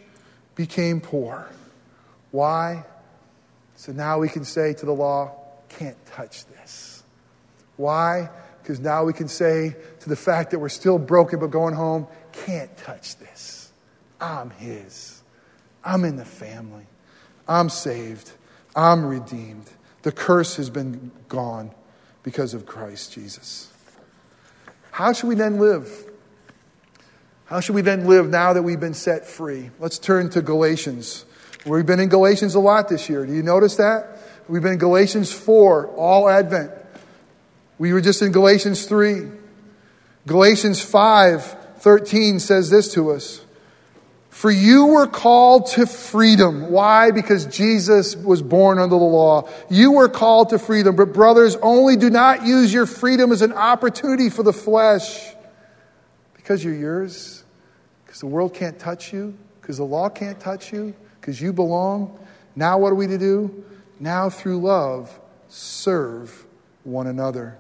became 0.56 1.02
poor. 1.02 1.48
Why? 2.32 2.86
So 3.76 3.92
now 3.92 4.18
we 4.18 4.30
can 4.30 4.46
say 4.46 4.74
to 4.74 4.86
the 4.88 4.96
law, 4.96 5.36
can't 5.70 6.04
touch 6.08 6.48
this. 6.48 7.04
Why? 7.78 8.32
Because 8.70 8.80
now 8.80 9.04
we 9.04 9.14
can 9.14 9.28
say 9.28 9.76
to 10.02 10.10
the 10.10 10.16
fact 10.16 10.52
that 10.52 10.60
we're 10.60 10.70
still 10.70 11.00
broken 11.00 11.40
but 11.40 11.50
going 11.50 11.74
home, 11.74 12.06
can't 12.32 12.78
touch 12.78 13.18
this. 13.18 13.72
I'm 14.22 14.52
His. 14.52 15.24
I'm 15.84 16.06
in 16.06 16.18
the 16.18 16.26
family. 16.26 16.86
I'm 17.48 17.70
saved. 17.70 18.32
I'm 18.76 19.04
redeemed. 19.04 19.68
The 20.04 20.12
curse 20.12 20.58
has 20.58 20.70
been 20.70 21.10
gone 21.30 21.72
because 22.22 22.54
of 22.54 22.68
Christ 22.68 23.12
Jesus. 23.12 23.74
How 24.92 25.14
should 25.14 25.30
we 25.30 25.36
then 25.36 25.58
live? 25.58 26.06
How 27.46 27.62
should 27.62 27.74
we 27.74 27.82
then 27.82 28.06
live 28.06 28.30
now 28.30 28.54
that 28.54 28.62
we've 28.62 28.80
been 28.80 28.94
set 28.94 29.26
free? 29.26 29.72
Let's 29.80 29.98
turn 29.98 30.30
to 30.30 30.44
Galatians. 30.44 31.26
We've 31.66 31.88
been 31.88 32.00
in 32.00 32.10
Galatians 32.10 32.54
a 32.54 32.60
lot 32.60 32.88
this 32.88 33.10
year. 33.10 33.26
Do 33.26 33.34
you 33.34 33.42
notice 33.42 33.78
that? 33.78 34.20
We've 34.48 34.62
been 34.62 34.74
in 34.74 34.78
Galatians 34.78 35.32
4, 35.32 35.88
all 35.96 36.30
Advent. 36.30 36.79
We 37.80 37.94
were 37.94 38.02
just 38.02 38.22
in 38.22 38.32
Galatians 38.34 38.86
3. 38.86 39.32
Galatians 40.28 40.82
5 40.82 41.56
13 41.80 42.40
says 42.40 42.70
this 42.70 42.94
to 42.94 43.12
us 43.12 43.42
For 44.30 44.52
you 44.52 44.88
were 44.88 45.08
called 45.08 45.68
to 45.68 45.86
freedom. 45.86 46.70
Why? 46.72 47.12
Because 47.12 47.46
Jesus 47.46 48.18
was 48.18 48.42
born 48.42 48.80
under 48.80 48.90
the 48.90 49.04
law. 49.04 49.50
You 49.70 49.94
were 49.94 50.10
called 50.10 50.50
to 50.50 50.60
freedom. 50.60 50.98
But, 50.98 51.14
brothers, 51.14 51.56
only 51.62 51.96
do 51.96 52.10
not 52.10 52.46
use 52.46 52.72
your 52.72 52.86
freedom 52.86 53.32
as 53.32 53.42
an 53.42 53.54
opportunity 53.54 54.30
for 54.30 54.44
the 54.44 54.54
flesh 54.54 55.34
because 56.36 56.64
you're 56.64 56.76
yours, 56.76 57.44
because 58.04 58.20
the 58.20 58.28
world 58.28 58.54
can't 58.54 58.78
touch 58.78 59.14
you, 59.14 59.38
because 59.62 59.78
the 59.78 59.86
law 59.86 60.10
can't 60.10 60.40
touch 60.40 60.74
you, 60.74 60.94
because 61.22 61.40
you 61.40 61.54
belong. 61.54 62.20
Now, 62.56 62.78
what 62.78 62.92
are 62.92 62.96
we 62.96 63.08
to 63.08 63.18
do? 63.18 63.64
Now, 64.00 64.30
through 64.30 64.60
love, 64.60 65.18
serve 65.48 66.46
one 66.84 67.08
another. 67.08 67.58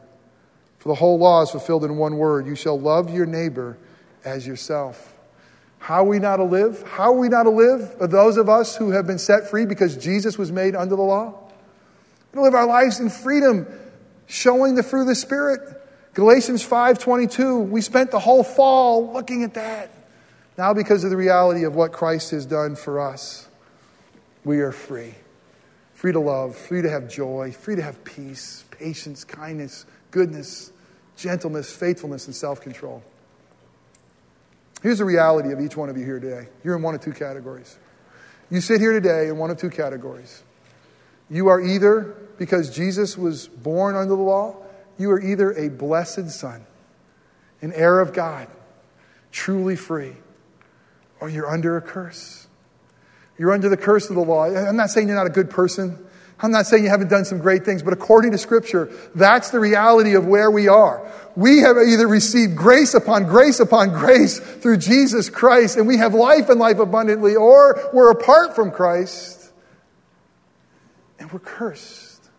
For 0.79 0.89
the 0.89 0.95
whole 0.95 1.19
law 1.19 1.41
is 1.41 1.51
fulfilled 1.51 1.83
in 1.83 1.97
one 1.97 2.17
word 2.17 2.47
you 2.47 2.55
shall 2.55 2.79
love 2.79 3.13
your 3.13 3.25
neighbor 3.25 3.77
as 4.23 4.47
yourself. 4.47 5.13
How 5.77 6.03
are 6.03 6.07
we 6.07 6.19
not 6.19 6.37
to 6.37 6.43
live? 6.43 6.83
How 6.87 7.13
are 7.13 7.17
we 7.17 7.29
not 7.29 7.43
to 7.43 7.49
live? 7.49 7.95
Those 7.99 8.37
of 8.37 8.49
us 8.49 8.75
who 8.75 8.91
have 8.91 9.07
been 9.07 9.19
set 9.19 9.49
free 9.49 9.65
because 9.65 9.95
Jesus 9.95 10.37
was 10.37 10.51
made 10.51 10.75
under 10.75 10.95
the 10.95 11.01
law? 11.01 11.35
We 12.33 12.41
live 12.41 12.53
our 12.53 12.67
lives 12.67 12.99
in 12.99 13.09
freedom, 13.09 13.65
showing 14.27 14.75
the 14.75 14.83
fruit 14.83 15.01
of 15.01 15.07
the 15.07 15.15
Spirit. 15.15 15.61
Galatians 16.13 16.63
5:22, 16.63 17.59
we 17.59 17.81
spent 17.81 18.11
the 18.11 18.19
whole 18.19 18.43
fall 18.43 19.11
looking 19.11 19.43
at 19.43 19.53
that. 19.55 19.89
Now 20.57 20.73
because 20.73 21.03
of 21.03 21.09
the 21.09 21.17
reality 21.17 21.63
of 21.63 21.75
what 21.75 21.91
Christ 21.91 22.31
has 22.31 22.45
done 22.45 22.75
for 22.75 22.99
us, 22.99 23.47
we 24.43 24.59
are 24.59 24.71
free. 24.71 25.15
Free 25.93 26.11
to 26.11 26.19
love, 26.19 26.55
free 26.55 26.81
to 26.81 26.89
have 26.89 27.09
joy, 27.09 27.51
free 27.51 27.75
to 27.75 27.81
have 27.81 28.03
peace, 28.03 28.63
patience, 28.71 29.23
kindness, 29.23 29.85
goodness, 30.11 30.71
gentleness, 31.15 31.73
faithfulness, 31.75 32.27
and 32.27 32.35
self 32.35 32.61
control. 32.61 33.03
Here's 34.81 34.99
the 34.99 35.05
reality 35.05 35.51
of 35.51 35.59
each 35.59 35.75
one 35.75 35.89
of 35.89 35.97
you 35.97 36.05
here 36.05 36.19
today. 36.19 36.47
You're 36.63 36.75
in 36.75 36.81
one 36.81 36.95
of 36.95 37.01
two 37.01 37.11
categories. 37.11 37.77
You 38.49 38.61
sit 38.61 38.79
here 38.79 38.93
today 38.93 39.27
in 39.27 39.37
one 39.37 39.49
of 39.51 39.57
two 39.57 39.69
categories. 39.69 40.43
You 41.29 41.49
are 41.49 41.61
either, 41.61 42.15
because 42.37 42.73
Jesus 42.73 43.17
was 43.17 43.47
born 43.47 43.95
under 43.95 44.15
the 44.15 44.21
law, 44.21 44.55
you 44.97 45.11
are 45.11 45.21
either 45.21 45.51
a 45.51 45.69
blessed 45.69 46.31
son, 46.31 46.65
an 47.61 47.73
heir 47.73 47.99
of 47.99 48.13
God, 48.13 48.47
truly 49.31 49.75
free, 49.75 50.15
or 51.19 51.29
you're 51.29 51.49
under 51.49 51.77
a 51.77 51.81
curse. 51.81 52.47
You're 53.37 53.51
under 53.51 53.69
the 53.69 53.77
curse 53.77 54.09
of 54.09 54.15
the 54.15 54.23
law. 54.23 54.45
I'm 54.45 54.75
not 54.75 54.89
saying 54.89 55.07
you're 55.07 55.15
not 55.15 55.27
a 55.27 55.31
good 55.31 55.49
person. 55.49 56.05
I'm 56.41 56.51
not 56.51 56.65
saying 56.67 56.83
you 56.83 56.89
haven't 56.89 57.09
done 57.09 57.25
some 57.25 57.39
great 57.39 57.65
things, 57.65 57.83
but 57.83 57.93
according 57.93 58.31
to 58.31 58.37
Scripture, 58.37 58.89
that's 59.13 59.49
the 59.51 59.59
reality 59.59 60.15
of 60.15 60.25
where 60.25 60.49
we 60.49 60.67
are. 60.67 61.05
We 61.35 61.59
have 61.59 61.75
either 61.77 62.07
received 62.07 62.55
grace 62.55 62.93
upon 62.93 63.25
grace 63.25 63.59
upon 63.59 63.89
grace 63.89 64.39
through 64.39 64.77
Jesus 64.77 65.29
Christ, 65.29 65.77
and 65.77 65.87
we 65.87 65.97
have 65.97 66.13
life 66.13 66.49
and 66.49 66.59
life 66.59 66.79
abundantly, 66.79 67.35
or 67.35 67.89
we're 67.93 68.11
apart 68.11 68.55
from 68.55 68.71
Christ 68.71 69.51
and 71.19 71.29
we're 71.31 71.39
cursed. 71.39 72.29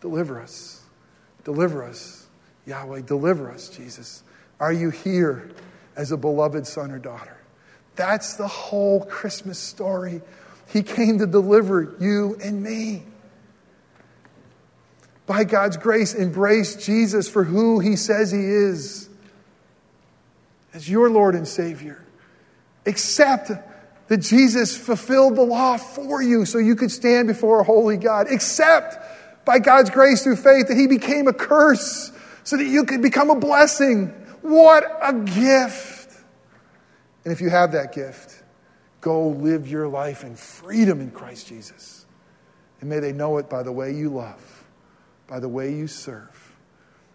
Deliver 0.00 0.40
us. 0.40 0.82
Deliver 1.44 1.84
us. 1.84 2.26
Yahweh, 2.66 3.00
deliver 3.02 3.50
us, 3.50 3.68
Jesus. 3.70 4.22
Are 4.60 4.72
you 4.72 4.90
here? 4.90 5.50
as 5.96 6.12
a 6.12 6.16
beloved 6.16 6.66
son 6.66 6.90
or 6.90 6.98
daughter. 6.98 7.36
That's 7.96 8.34
the 8.34 8.48
whole 8.48 9.04
Christmas 9.04 9.58
story. 9.58 10.22
He 10.72 10.82
came 10.82 11.18
to 11.18 11.26
deliver 11.26 11.94
you 12.00 12.38
and 12.42 12.62
me. 12.62 13.02
By 15.26 15.44
God's 15.44 15.76
grace, 15.76 16.14
embrace 16.14 16.76
Jesus 16.76 17.28
for 17.28 17.44
who 17.44 17.78
he 17.78 17.94
says 17.96 18.30
he 18.30 18.38
is 18.38 19.08
as 20.72 20.88
your 20.88 21.10
Lord 21.10 21.34
and 21.34 21.46
Savior. 21.46 22.02
Accept 22.86 23.52
that 24.08 24.16
Jesus 24.18 24.76
fulfilled 24.76 25.36
the 25.36 25.42
law 25.42 25.76
for 25.76 26.22
you 26.22 26.44
so 26.44 26.58
you 26.58 26.74
could 26.74 26.90
stand 26.90 27.28
before 27.28 27.60
a 27.60 27.64
holy 27.64 27.98
God. 27.98 28.30
Accept 28.30 29.44
by 29.44 29.58
God's 29.58 29.90
grace 29.90 30.22
through 30.22 30.36
faith 30.36 30.68
that 30.68 30.76
he 30.76 30.86
became 30.86 31.28
a 31.28 31.32
curse 31.32 32.12
so 32.44 32.56
that 32.56 32.66
you 32.66 32.84
could 32.84 33.02
become 33.02 33.30
a 33.30 33.38
blessing. 33.38 34.08
What 34.40 34.84
a 35.02 35.12
gift! 35.12 36.16
And 37.24 37.32
if 37.32 37.40
you 37.40 37.50
have 37.50 37.72
that 37.72 37.92
gift, 37.92 38.31
go 39.02 39.28
live 39.28 39.68
your 39.68 39.86
life 39.86 40.24
in 40.24 40.36
freedom 40.36 41.02
in 41.02 41.10
Christ 41.10 41.48
Jesus. 41.48 42.06
And 42.80 42.88
may 42.88 43.00
they 43.00 43.12
know 43.12 43.36
it 43.36 43.50
by 43.50 43.62
the 43.62 43.72
way 43.72 43.92
you 43.92 44.08
love, 44.08 44.64
by 45.26 45.38
the 45.38 45.48
way 45.48 45.74
you 45.74 45.86
serve, 45.86 46.54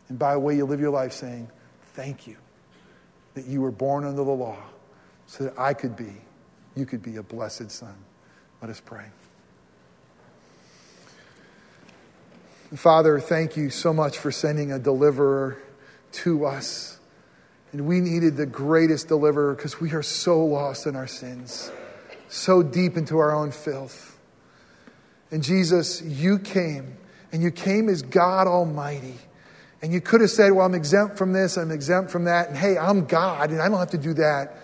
and 0.10 0.20
by 0.20 0.34
the 0.34 0.40
way 0.40 0.56
you 0.56 0.66
live 0.66 0.80
your 0.80 0.92
life 0.92 1.14
saying, 1.14 1.50
Thank 1.94 2.28
you 2.28 2.38
that 3.34 3.46
you 3.46 3.62
were 3.62 3.72
born 3.72 4.06
under 4.06 4.24
the 4.24 4.32
law 4.32 4.58
so 5.26 5.46
that 5.46 5.60
I 5.60 5.74
could 5.74 5.96
be, 5.96 6.14
you 6.76 6.86
could 6.86 7.02
be 7.02 7.16
a 7.16 7.24
blessed 7.24 7.72
son. 7.72 7.96
Let 8.62 8.70
us 8.70 8.80
pray. 8.80 9.06
Father, 12.76 13.20
thank 13.20 13.56
you 13.56 13.70
so 13.70 13.94
much 13.94 14.18
for 14.18 14.32
sending 14.32 14.72
a 14.72 14.80
deliverer 14.80 15.58
to 16.12 16.46
us. 16.46 16.97
And 17.72 17.86
we 17.86 18.00
needed 18.00 18.38
the 18.38 18.46
greatest 18.46 19.08
deliverer 19.08 19.56
because 19.56 19.80
we 19.82 19.92
are 19.92 20.04
so 20.04 20.44
lost 20.44 20.88
in 20.88 20.96
our 20.96 21.08
sins, 21.08 21.72
so 22.30 22.64
deep 22.64 22.96
into 22.96 23.18
our 23.18 23.36
own 23.36 23.52
filth. 23.52 24.18
And 25.32 25.44
Jesus, 25.44 26.02
you 26.02 26.40
came, 26.40 26.98
and 27.32 27.44
you 27.44 27.52
came 27.52 27.90
as 27.90 28.02
God 28.02 28.48
Almighty. 28.48 29.16
And 29.82 29.94
you 29.94 30.02
could 30.02 30.22
have 30.22 30.32
said, 30.32 30.54
Well, 30.54 30.66
I'm 30.66 30.74
exempt 30.74 31.18
from 31.18 31.34
this, 31.34 31.58
I'm 31.58 31.72
exempt 31.72 32.10
from 32.10 32.24
that, 32.24 32.48
and 32.48 32.58
hey, 32.58 32.78
I'm 32.78 33.06
God, 33.06 33.52
and 33.52 33.62
I 33.62 33.70
don't 33.70 33.78
have 33.78 33.92
to 33.92 33.98
do 33.98 34.14
that. 34.16 34.56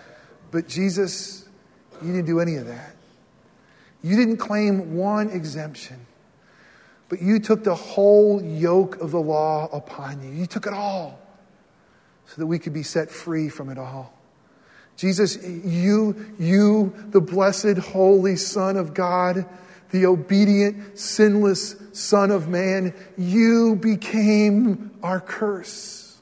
But 0.50 0.66
Jesus, 0.66 1.46
you 2.02 2.12
didn't 2.12 2.26
do 2.26 2.40
any 2.40 2.56
of 2.56 2.66
that. 2.66 2.96
You 4.02 4.16
didn't 4.16 4.38
claim 4.38 4.96
one 4.96 5.30
exemption. 5.30 6.06
But 7.08 7.22
you 7.22 7.38
took 7.38 7.64
the 7.64 7.74
whole 7.74 8.42
yoke 8.42 9.00
of 9.00 9.12
the 9.12 9.20
law 9.20 9.68
upon 9.72 10.22
you. 10.22 10.30
You 10.30 10.46
took 10.46 10.66
it 10.66 10.72
all 10.72 11.20
so 12.26 12.34
that 12.36 12.46
we 12.46 12.58
could 12.58 12.72
be 12.72 12.82
set 12.82 13.10
free 13.10 13.48
from 13.48 13.68
it 13.68 13.78
all. 13.78 14.12
Jesus, 14.96 15.36
you, 15.44 16.34
you, 16.38 16.94
the 17.08 17.20
blessed, 17.20 17.78
holy 17.78 18.36
Son 18.36 18.76
of 18.76 18.94
God, 18.94 19.44
the 19.90 20.06
obedient, 20.06 20.98
sinless 20.98 21.76
Son 21.92 22.30
of 22.30 22.48
Man, 22.48 22.94
you 23.16 23.76
became 23.76 24.92
our 25.02 25.20
curse 25.20 26.20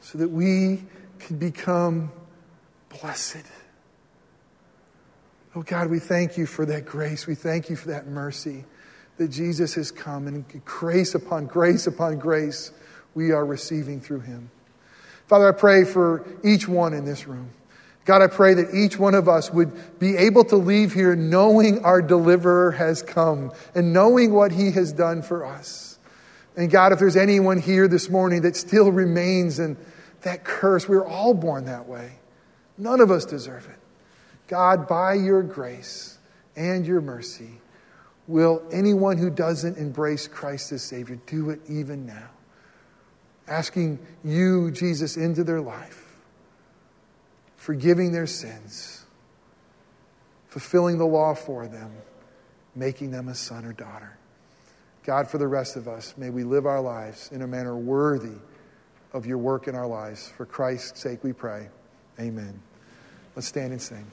so 0.00 0.18
that 0.18 0.28
we 0.28 0.82
could 1.18 1.38
become 1.38 2.10
blessed. 3.00 3.44
Oh 5.54 5.62
God, 5.62 5.88
we 5.88 5.98
thank 5.98 6.36
you 6.36 6.46
for 6.46 6.66
that 6.66 6.84
grace. 6.84 7.26
We 7.26 7.34
thank 7.34 7.70
you 7.70 7.76
for 7.76 7.88
that 7.88 8.06
mercy 8.06 8.64
that 9.18 9.28
Jesus 9.28 9.74
has 9.74 9.90
come 9.90 10.26
and 10.26 10.64
grace 10.64 11.14
upon 11.14 11.46
grace 11.46 11.86
upon 11.86 12.18
grace 12.18 12.72
we 13.14 13.32
are 13.32 13.44
receiving 13.44 14.00
through 14.00 14.20
him. 14.20 14.50
Father, 15.26 15.48
I 15.48 15.52
pray 15.52 15.84
for 15.84 16.26
each 16.44 16.68
one 16.68 16.92
in 16.92 17.04
this 17.04 17.26
room. 17.26 17.50
God, 18.04 18.20
I 18.20 18.26
pray 18.26 18.54
that 18.54 18.74
each 18.74 18.98
one 18.98 19.14
of 19.14 19.28
us 19.28 19.50
would 19.52 19.98
be 19.98 20.16
able 20.16 20.44
to 20.46 20.56
leave 20.56 20.92
here 20.92 21.14
knowing 21.14 21.84
our 21.84 22.02
deliverer 22.02 22.72
has 22.72 23.02
come 23.02 23.52
and 23.74 23.92
knowing 23.92 24.32
what 24.32 24.50
he 24.52 24.72
has 24.72 24.92
done 24.92 25.22
for 25.22 25.46
us. 25.46 25.98
And 26.56 26.70
God, 26.70 26.92
if 26.92 26.98
there's 26.98 27.16
anyone 27.16 27.58
here 27.58 27.86
this 27.86 28.10
morning 28.10 28.42
that 28.42 28.56
still 28.56 28.90
remains 28.90 29.58
in 29.58 29.76
that 30.22 30.44
curse, 30.44 30.88
we're 30.88 31.06
all 31.06 31.32
born 31.32 31.66
that 31.66 31.86
way. 31.86 32.12
None 32.76 33.00
of 33.00 33.10
us 33.10 33.24
deserve 33.24 33.66
it. 33.66 33.78
God, 34.48 34.88
by 34.88 35.14
your 35.14 35.42
grace 35.42 36.18
and 36.56 36.84
your 36.84 37.00
mercy, 37.00 37.60
Will 38.28 38.62
anyone 38.70 39.18
who 39.18 39.30
doesn't 39.30 39.78
embrace 39.78 40.28
Christ 40.28 40.72
as 40.72 40.82
Savior 40.82 41.18
do 41.26 41.50
it 41.50 41.60
even 41.68 42.06
now? 42.06 42.30
Asking 43.48 43.98
you, 44.24 44.70
Jesus, 44.70 45.16
into 45.16 45.44
their 45.44 45.60
life, 45.60 46.16
forgiving 47.56 48.12
their 48.12 48.26
sins, 48.26 49.04
fulfilling 50.48 50.98
the 50.98 51.06
law 51.06 51.34
for 51.34 51.66
them, 51.66 51.92
making 52.74 53.10
them 53.10 53.28
a 53.28 53.34
son 53.34 53.64
or 53.64 53.72
daughter. 53.72 54.16
God, 55.04 55.28
for 55.28 55.38
the 55.38 55.48
rest 55.48 55.76
of 55.76 55.88
us, 55.88 56.14
may 56.16 56.30
we 56.30 56.44
live 56.44 56.66
our 56.66 56.80
lives 56.80 57.30
in 57.32 57.42
a 57.42 57.46
manner 57.46 57.76
worthy 57.76 58.36
of 59.12 59.26
your 59.26 59.38
work 59.38 59.66
in 59.66 59.74
our 59.74 59.86
lives. 59.86 60.32
For 60.36 60.46
Christ's 60.46 61.00
sake 61.00 61.24
we 61.24 61.32
pray. 61.32 61.68
Amen. 62.20 62.60
Let's 63.34 63.48
stand 63.48 63.72
and 63.72 63.82
sing. 63.82 64.06